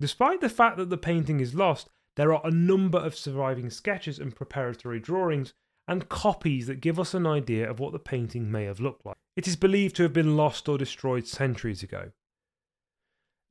[0.00, 4.18] Despite the fact that the painting is lost, there are a number of surviving sketches
[4.18, 5.54] and preparatory drawings
[5.86, 9.16] and copies that give us an idea of what the painting may have looked like.
[9.36, 12.12] It is believed to have been lost or destroyed centuries ago.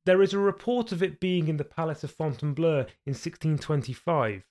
[0.05, 4.43] There is a report of it being in the Palace of Fontainebleau in 1625,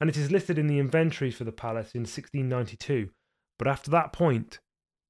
[0.00, 3.10] and it is listed in the inventories for the palace in 1692,
[3.58, 4.58] but after that point,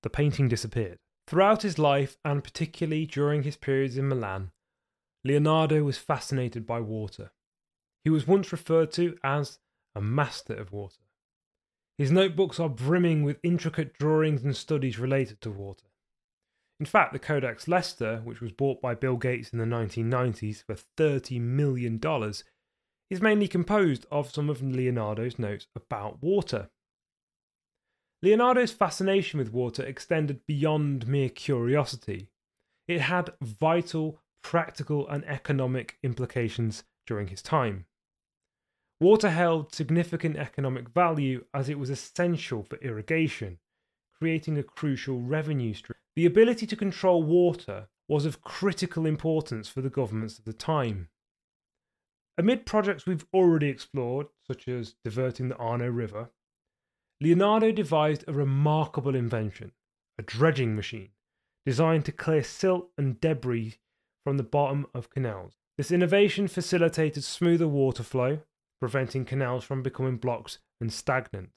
[0.03, 0.99] the painting disappeared.
[1.27, 4.53] Throughout his life, and particularly during his periods in Milan,
[5.25, 7.33] Leonardo was fascinated by water.
[8.05, 9.59] He was once referred to as
[9.95, 11.01] a master of water.
[11.97, 15.87] His notebooks are brimming with intricate drawings and studies related to water.
[16.81, 20.75] In fact, the Codex Leicester, which was bought by Bill Gates in the 1990s for
[20.75, 22.01] $30 million,
[23.11, 26.69] is mainly composed of some of Leonardo's notes about water.
[28.23, 32.29] Leonardo's fascination with water extended beyond mere curiosity.
[32.89, 37.87] It had vital, practical, and economic implications during his time.
[39.01, 43.59] Water held significant economic value as it was essential for irrigation,
[44.17, 45.97] creating a crucial revenue stream.
[46.15, 51.09] The ability to control water was of critical importance for the governments of the time.
[52.37, 56.31] Amid projects we've already explored, such as diverting the Arno River,
[57.21, 59.73] Leonardo devised a remarkable invention
[60.19, 61.11] a dredging machine
[61.67, 63.79] designed to clear silt and debris
[64.25, 65.53] from the bottom of canals.
[65.77, 68.41] This innovation facilitated smoother water flow,
[68.81, 71.51] preventing canals from becoming blocked and stagnant.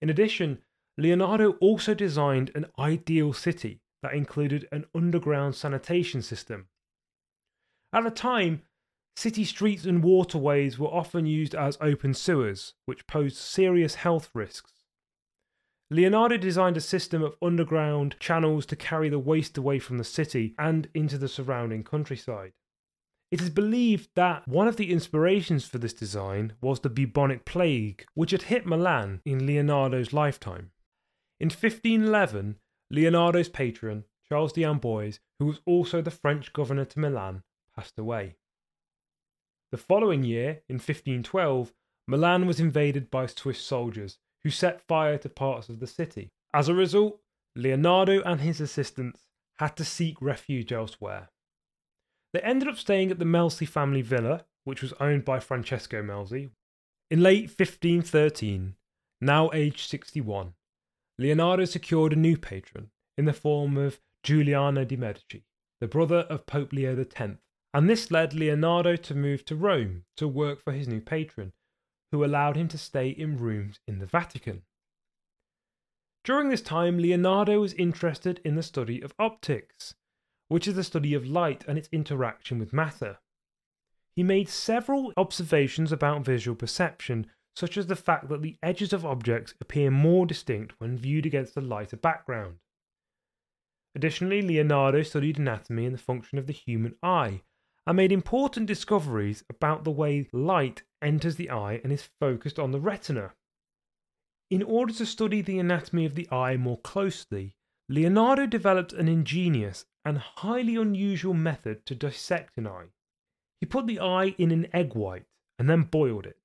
[0.00, 0.58] In addition,
[0.96, 6.68] Leonardo also designed an ideal city that included an underground sanitation system.
[7.92, 8.62] At the time,
[9.18, 14.77] City streets and waterways were often used as open sewers, which posed serious health risks.
[15.90, 20.54] Leonardo designed a system of underground channels to carry the waste away from the city
[20.58, 22.52] and into the surrounding countryside.
[23.30, 28.04] It is believed that one of the inspirations for this design was the bubonic plague,
[28.14, 30.72] which had hit Milan in Leonardo's lifetime.
[31.40, 32.58] In 1511,
[32.90, 37.42] Leonardo's patron, Charles de Amboise, who was also the French governor to Milan,
[37.74, 38.36] passed away.
[39.72, 41.72] The following year, in 1512,
[42.06, 46.30] Milan was invaded by Swiss soldiers who set fire to parts of the city.
[46.54, 47.20] As a result,
[47.54, 49.26] Leonardo and his assistants
[49.58, 51.28] had to seek refuge elsewhere.
[52.32, 56.48] They ended up staying at the Melzi family villa, which was owned by Francesco Melzi.
[57.10, 58.74] In late 1513,
[59.20, 60.54] now aged 61,
[61.18, 62.88] Leonardo secured a new patron
[63.18, 65.44] in the form of Giuliano de' Medici,
[65.82, 67.32] the brother of Pope Leo X,
[67.74, 71.52] and this led Leonardo to move to Rome to work for his new patron,
[72.12, 74.62] who allowed him to stay in rooms in the Vatican.
[76.24, 79.94] During this time, Leonardo was interested in the study of optics,
[80.48, 83.18] which is the study of light and its interaction with matter.
[84.14, 89.06] He made several observations about visual perception, such as the fact that the edges of
[89.06, 92.58] objects appear more distinct when viewed against a lighter background.
[93.94, 97.42] Additionally, Leonardo studied anatomy and the function of the human eye,
[97.86, 102.70] and made important discoveries about the way light enters the eye and is focused on
[102.70, 103.32] the retina.
[104.50, 107.54] In order to study the anatomy of the eye more closely,
[107.88, 112.88] Leonardo developed an ingenious and highly unusual method to dissect an eye.
[113.60, 115.26] He put the eye in an egg white
[115.58, 116.38] and then boiled it.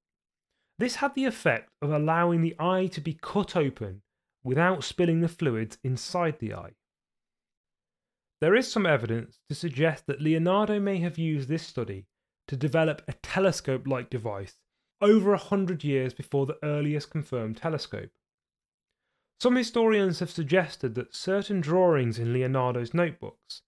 [0.79, 4.01] This had the effect of allowing the eye to be cut open
[4.43, 6.71] without spilling the fluids inside the eye.
[8.41, 12.07] There is some evidence to suggest that Leonardo may have used this study
[12.47, 14.55] to develop a telescope like device
[15.01, 18.11] over a hundred years before the earliest confirmed telescope.
[19.39, 23.61] Some historians have suggested that certain drawings in Leonardo's notebooks,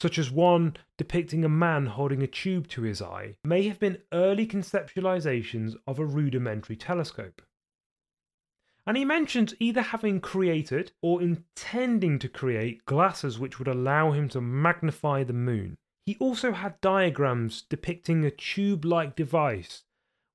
[0.00, 4.02] such as one depicting a man holding a tube to his eye, may have been
[4.12, 7.42] early conceptualizations of a rudimentary telescope.
[8.86, 14.28] And he mentions either having created or intending to create glasses which would allow him
[14.28, 15.76] to magnify the moon.
[16.06, 19.82] He also had diagrams depicting a tube like device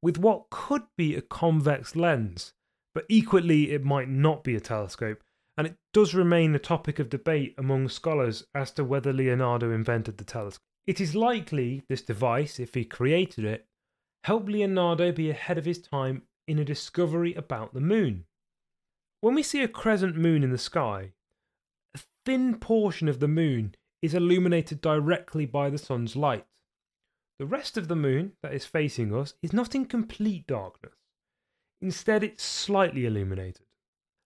[0.01, 2.53] with what could be a convex lens,
[2.93, 5.23] but equally it might not be a telescope,
[5.57, 10.17] and it does remain a topic of debate among scholars as to whether Leonardo invented
[10.17, 10.61] the telescope.
[10.85, 13.65] It is likely this device, if he created it,
[14.25, 18.25] helped Leonardo be ahead of his time in a discovery about the moon.
[19.21, 21.13] When we see a crescent moon in the sky,
[21.95, 26.45] a thin portion of the moon is illuminated directly by the sun's light.
[27.39, 30.95] The rest of the moon that is facing us is not in complete darkness.
[31.81, 33.65] Instead, it's slightly illuminated.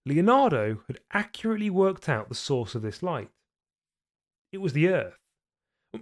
[0.05, 3.31] Leonardo had accurately worked out the source of this light.
[4.51, 5.19] It was the Earth.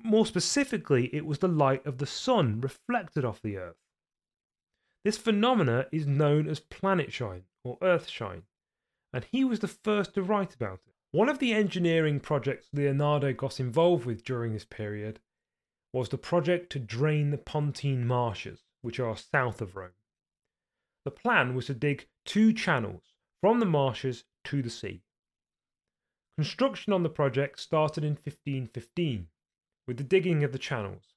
[0.04, 3.78] More specifically, it was the light of the sun reflected off the Earth.
[5.04, 8.44] This phenomena is known as planet shine or earth shine
[9.14, 10.93] and he was the first to write about it.
[11.14, 15.20] One of the engineering projects Leonardo got involved with during this period
[15.94, 19.92] was the project to drain the Pontine marshes, which are south of Rome.
[21.06, 23.04] The plan was to dig two channels
[23.42, 25.04] from the marshes to the sea.
[26.36, 29.28] Construction on the project started in 1515
[29.86, 31.14] with the digging of the channels.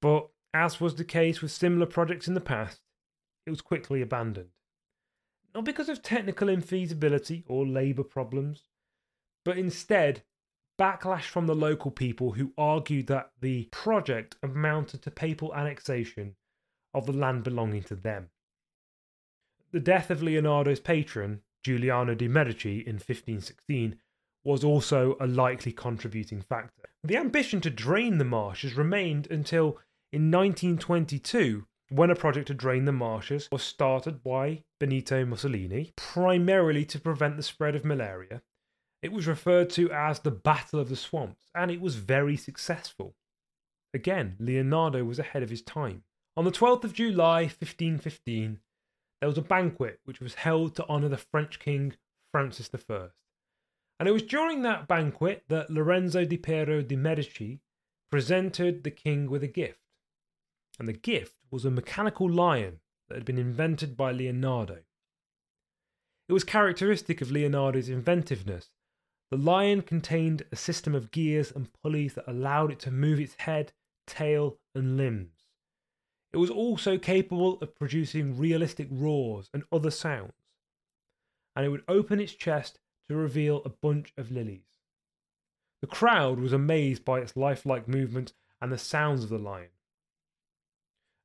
[0.00, 2.80] But, as was the case with similar projects in the past,
[3.44, 4.52] it was quickly abandoned
[5.56, 8.64] not because of technical infeasibility or labour problems,
[9.46, 10.24] but instead
[10.76, 16.34] backlash from the local people who argued that the project amounted to papal annexation
[16.92, 18.28] of the land belonging to them.
[19.70, 24.00] The death of Leonardo's patron, Giuliano de' Medici, in 1516
[24.42, 26.88] was also a likely contributing factor.
[27.04, 29.78] The ambition to drain the marshes remained until
[30.12, 36.84] in 1922 when a project to drain the marshes was started by Benito Mussolini, primarily
[36.86, 38.42] to prevent the spread of malaria.
[39.06, 43.14] It was referred to as the Battle of the Swamps, and it was very successful.
[43.94, 46.02] Again, Leonardo was ahead of his time.
[46.36, 48.58] On the 12th of July 1515,
[49.20, 51.94] there was a banquet which was held to honour the French king
[52.32, 53.10] Francis I.
[54.00, 57.60] And it was during that banquet that Lorenzo di Piero de' Medici
[58.10, 59.78] presented the king with a gift
[60.80, 64.78] and the gift was a mechanical lion that had been invented by Leonardo.
[66.28, 68.72] It was characteristic of Leonardo's inventiveness.
[69.30, 73.34] The lion contained a system of gears and pulleys that allowed it to move its
[73.34, 73.72] head,
[74.06, 75.44] tail, and limbs.
[76.32, 80.34] It was also capable of producing realistic roars and other sounds,
[81.54, 82.78] and it would open its chest
[83.08, 84.78] to reveal a bunch of lilies.
[85.80, 89.70] The crowd was amazed by its lifelike movement and the sounds of the lion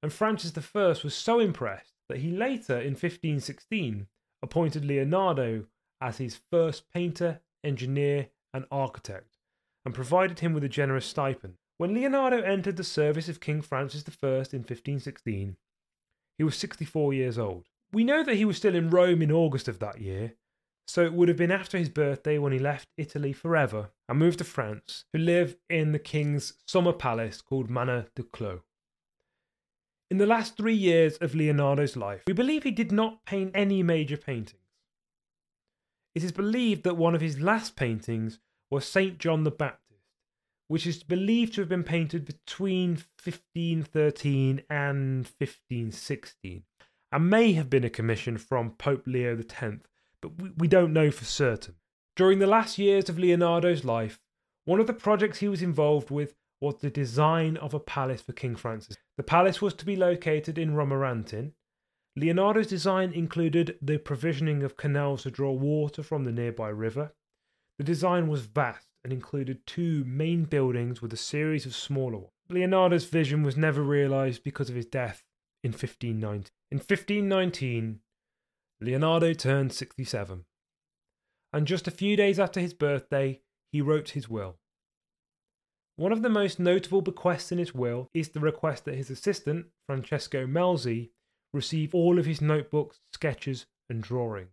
[0.04, 4.08] and Francis I was so impressed that he later, in 1516,
[4.42, 5.68] appointed Leonardo
[6.00, 9.38] as his first painter, engineer, and architect,
[9.86, 11.56] and provided him with a generous stipend.
[11.78, 15.58] When Leonardo entered the service of King Francis I in 1516,
[16.38, 17.68] he was 64 years old.
[17.92, 20.34] We know that he was still in Rome in August of that year,
[20.88, 24.40] so it would have been after his birthday when he left Italy forever and moved
[24.40, 28.62] to France to live in the king's summer palace called Manor de Clos.
[30.10, 33.82] In the last three years of Leonardo's life, we believe he did not paint any
[33.82, 34.61] major paintings.
[36.14, 38.40] It is believed that one of his last paintings
[38.70, 39.18] was St.
[39.18, 40.02] John the Baptist,
[40.68, 42.92] which is believed to have been painted between
[43.24, 46.64] 1513 and 1516,
[47.12, 49.78] and may have been a commission from Pope Leo X,
[50.22, 51.76] but we don't know for certain.
[52.16, 54.20] During the last years of Leonardo's life,
[54.66, 58.34] one of the projects he was involved with was the design of a palace for
[58.34, 58.96] King Francis.
[59.18, 61.54] The palace was to be located in Romorantin.
[62.16, 67.14] Leonardo's design included the provisioning of canals to draw water from the nearby river.
[67.78, 72.34] The design was vast and included two main buildings with a series of smaller ones.
[72.50, 75.24] Leonardo's vision was never realised because of his death
[75.64, 76.52] in 1519.
[76.70, 78.00] In 1519,
[78.82, 80.46] Leonardo turned 67.
[81.54, 84.58] And just a few days after his birthday, he wrote his will.
[85.96, 89.68] One of the most notable bequests in his will is the request that his assistant,
[89.88, 91.12] Francesco Melzi,
[91.54, 94.52] receive all of his notebooks, sketches, and drawings.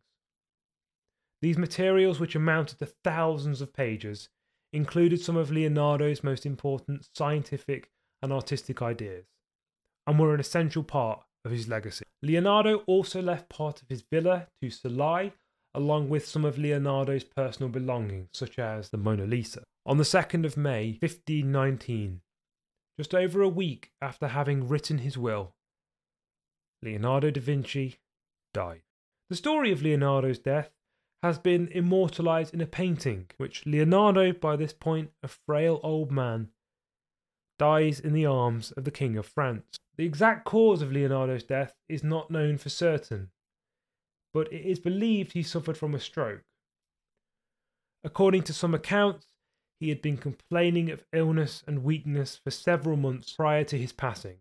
[1.41, 4.29] These materials, which amounted to thousands of pages,
[4.73, 9.27] included some of Leonardo's most important scientific and artistic ideas,
[10.07, 12.05] and were an essential part of his legacy.
[12.23, 15.33] Leonardo also left part of his villa to Salai,
[15.75, 19.63] along with some of Leonardo's personal belongings, such as the Mona Lisa.
[19.87, 22.21] On the 2nd of May, 1519,
[22.99, 25.55] just over a week after having written his will,
[26.83, 27.99] Leonardo da Vinci
[28.55, 28.83] died.
[29.31, 30.71] The story of Leonardo's death
[31.23, 36.51] has been immortalized in a painting, which Leonardo, by this point a frail old man,
[37.59, 39.79] dies in the arms of the King of France.
[39.97, 43.31] The exact cause of Leonardo's death is not known for certain,
[44.33, 46.45] but it is believed he suffered from a stroke.
[48.05, 49.27] According to some accounts,
[49.81, 54.39] he had been complaining of illness and weakness for several months prior to his passing,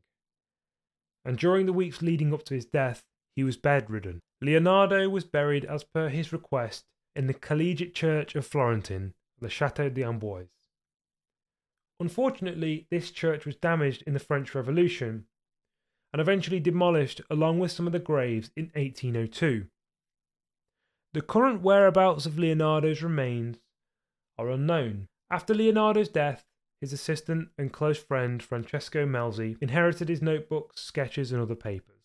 [1.27, 3.03] and during the weeks leading up to his death,
[3.35, 4.21] he was bedridden.
[4.41, 6.85] Leonardo was buried as per his request
[7.17, 10.47] in the collegiate church of Florentin, the Chateau d'Amboise.
[11.99, 15.25] Unfortunately, this church was damaged in the French Revolution
[16.13, 19.67] and eventually demolished along with some of the graves in 1802.
[21.13, 23.57] The current whereabouts of Leonardo's remains
[24.37, 25.07] are unknown.
[25.29, 26.45] After Leonardo's death,
[26.79, 31.97] his assistant and close friend Francesco Melzi inherited his notebooks, sketches, and other papers.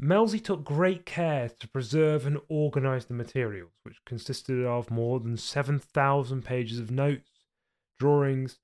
[0.00, 5.36] Melzi took great care to preserve and organise the materials, which consisted of more than
[5.36, 7.46] 7,000 pages of notes,
[7.98, 8.58] drawings,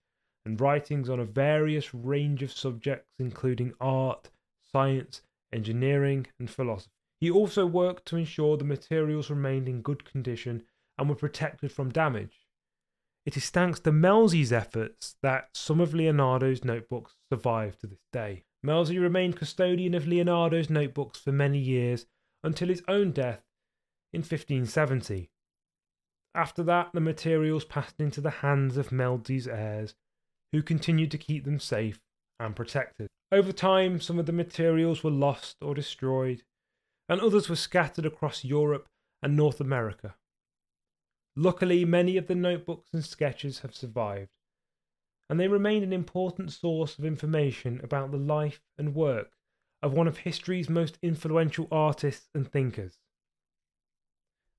[0.45, 4.31] and writings on a various range of subjects, including art,
[4.73, 5.23] science,
[5.53, 6.91] engineering, and philosophy.
[7.21, 10.65] He also worked to ensure the materials remained in good condition
[10.97, 12.48] and were protected from damage.
[13.29, 18.45] It is thanks to Melzi's efforts that some of Leonardo's notebooks survive to this day.
[18.65, 22.07] Melzi remained custodian of Leonardo's notebooks for many years
[22.43, 23.43] until his own death
[24.15, 25.29] in 1570.
[26.35, 29.95] After that, the materials passed into the hands of Melzi's heirs,
[30.53, 32.01] who continued to keep them safe
[32.41, 33.09] and protected.
[33.31, 36.45] Over time, some of the materials were lost or destroyed,
[37.11, 38.89] and others were scattered across Europe
[39.23, 40.15] and North America.
[41.41, 44.33] Luckily, many of the notebooks and sketches have survived,
[45.31, 49.37] and they remain an important source of information about the life and work
[49.81, 52.99] of one of history's most influential artists and thinkers.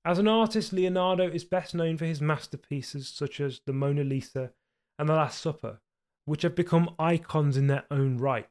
[0.06, 4.52] As an artist, Leonardo is best known for his masterpieces such as the Mona Lisa
[4.98, 5.82] and the Last Supper,
[6.24, 8.48] which have become icons in their own right.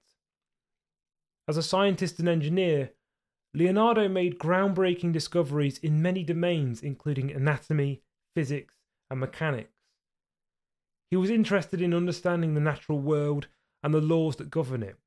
[1.47, 2.91] As a scientist and engineer,
[3.56, 8.03] Leonardo made groundbreaking discoveries in many domains, including anatomy,
[8.35, 8.76] physics,
[9.10, 9.73] and mechanics.
[11.11, 13.47] He was interested in understanding the natural world
[13.84, 14.97] and the laws that govern it,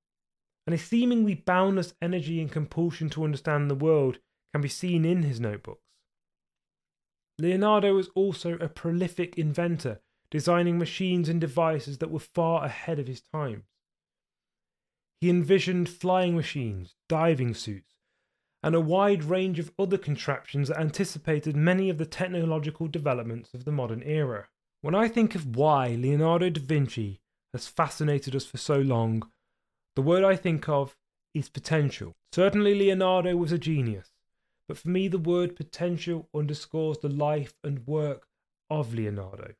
[0.66, 4.19] and his seemingly boundless energy and compulsion to understand the world
[4.53, 5.82] can be seen in his notebooks.
[7.39, 10.01] Leonardo was also a prolific inventor,
[10.31, 13.65] designing machines and devices that were far ahead of his times.
[15.20, 17.91] He envisioned flying machines, diving suits,
[18.63, 23.65] and a wide range of other contraptions that anticipated many of the technological developments of
[23.65, 24.49] the modern era.
[24.83, 27.21] When I think of why Leonardo da Vinci
[27.53, 29.25] has fascinated us for so long,
[29.97, 30.97] the word I think of
[31.35, 32.15] is potential.
[32.33, 34.11] Certainly, Leonardo was a genius,
[34.69, 38.27] but for me, the word potential underscores the life and work
[38.71, 39.55] of Leonardo.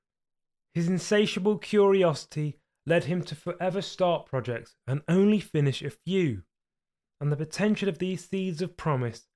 [0.74, 2.57] His insatiable curiosity
[2.87, 6.45] led him to forever start projects and only finish a few
[7.23, 9.28] and the potential of these seeds of promise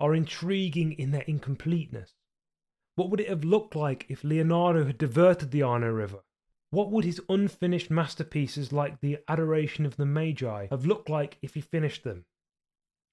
[0.00, 2.14] are intriguing in their incompleteness.
[2.96, 6.24] What would it have looked like if Leonardo had diverted the Arno River?
[6.70, 11.54] What would his unfinished masterpieces like the Adoration of the Magi have looked like if
[11.54, 12.24] he finished them?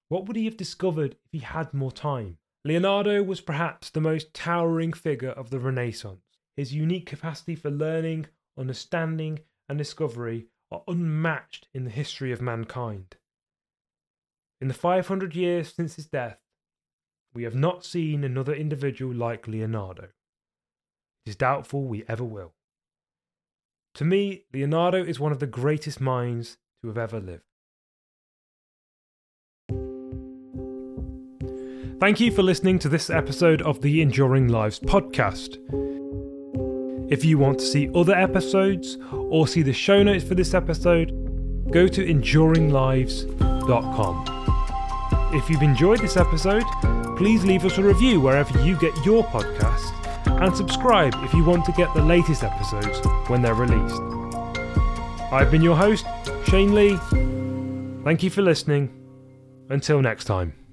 [0.10, 2.40] What would he have discovered if he had more time?
[2.64, 6.26] Leonardo was perhaps the most towering figure of the Renaissance.
[6.58, 8.26] His unique capacity for learning,
[8.58, 13.18] understanding, and discovery are unmatched in the history of mankind.
[14.62, 16.38] In the 500 years since his death,
[17.34, 20.10] we have not seen another individual like Leonardo.
[21.26, 22.54] It is doubtful we ever will.
[23.96, 27.44] To me, Leonardo is one of the greatest minds to have ever lived.
[32.00, 35.58] Thank you for listening to this episode of the Enduring Lives podcast.
[37.12, 41.12] If you want to see other episodes or see the show notes for this episode,
[41.72, 44.35] go to enduringlives.com.
[45.36, 46.64] If you've enjoyed this episode,
[47.18, 49.92] please leave us a review wherever you get your podcast
[50.26, 54.02] and subscribe if you want to get the latest episodes when they're released.
[55.34, 56.06] I've been your host,
[56.46, 56.98] Shane Lee.
[58.06, 58.90] Thank you for listening.
[59.70, 60.65] Until next time.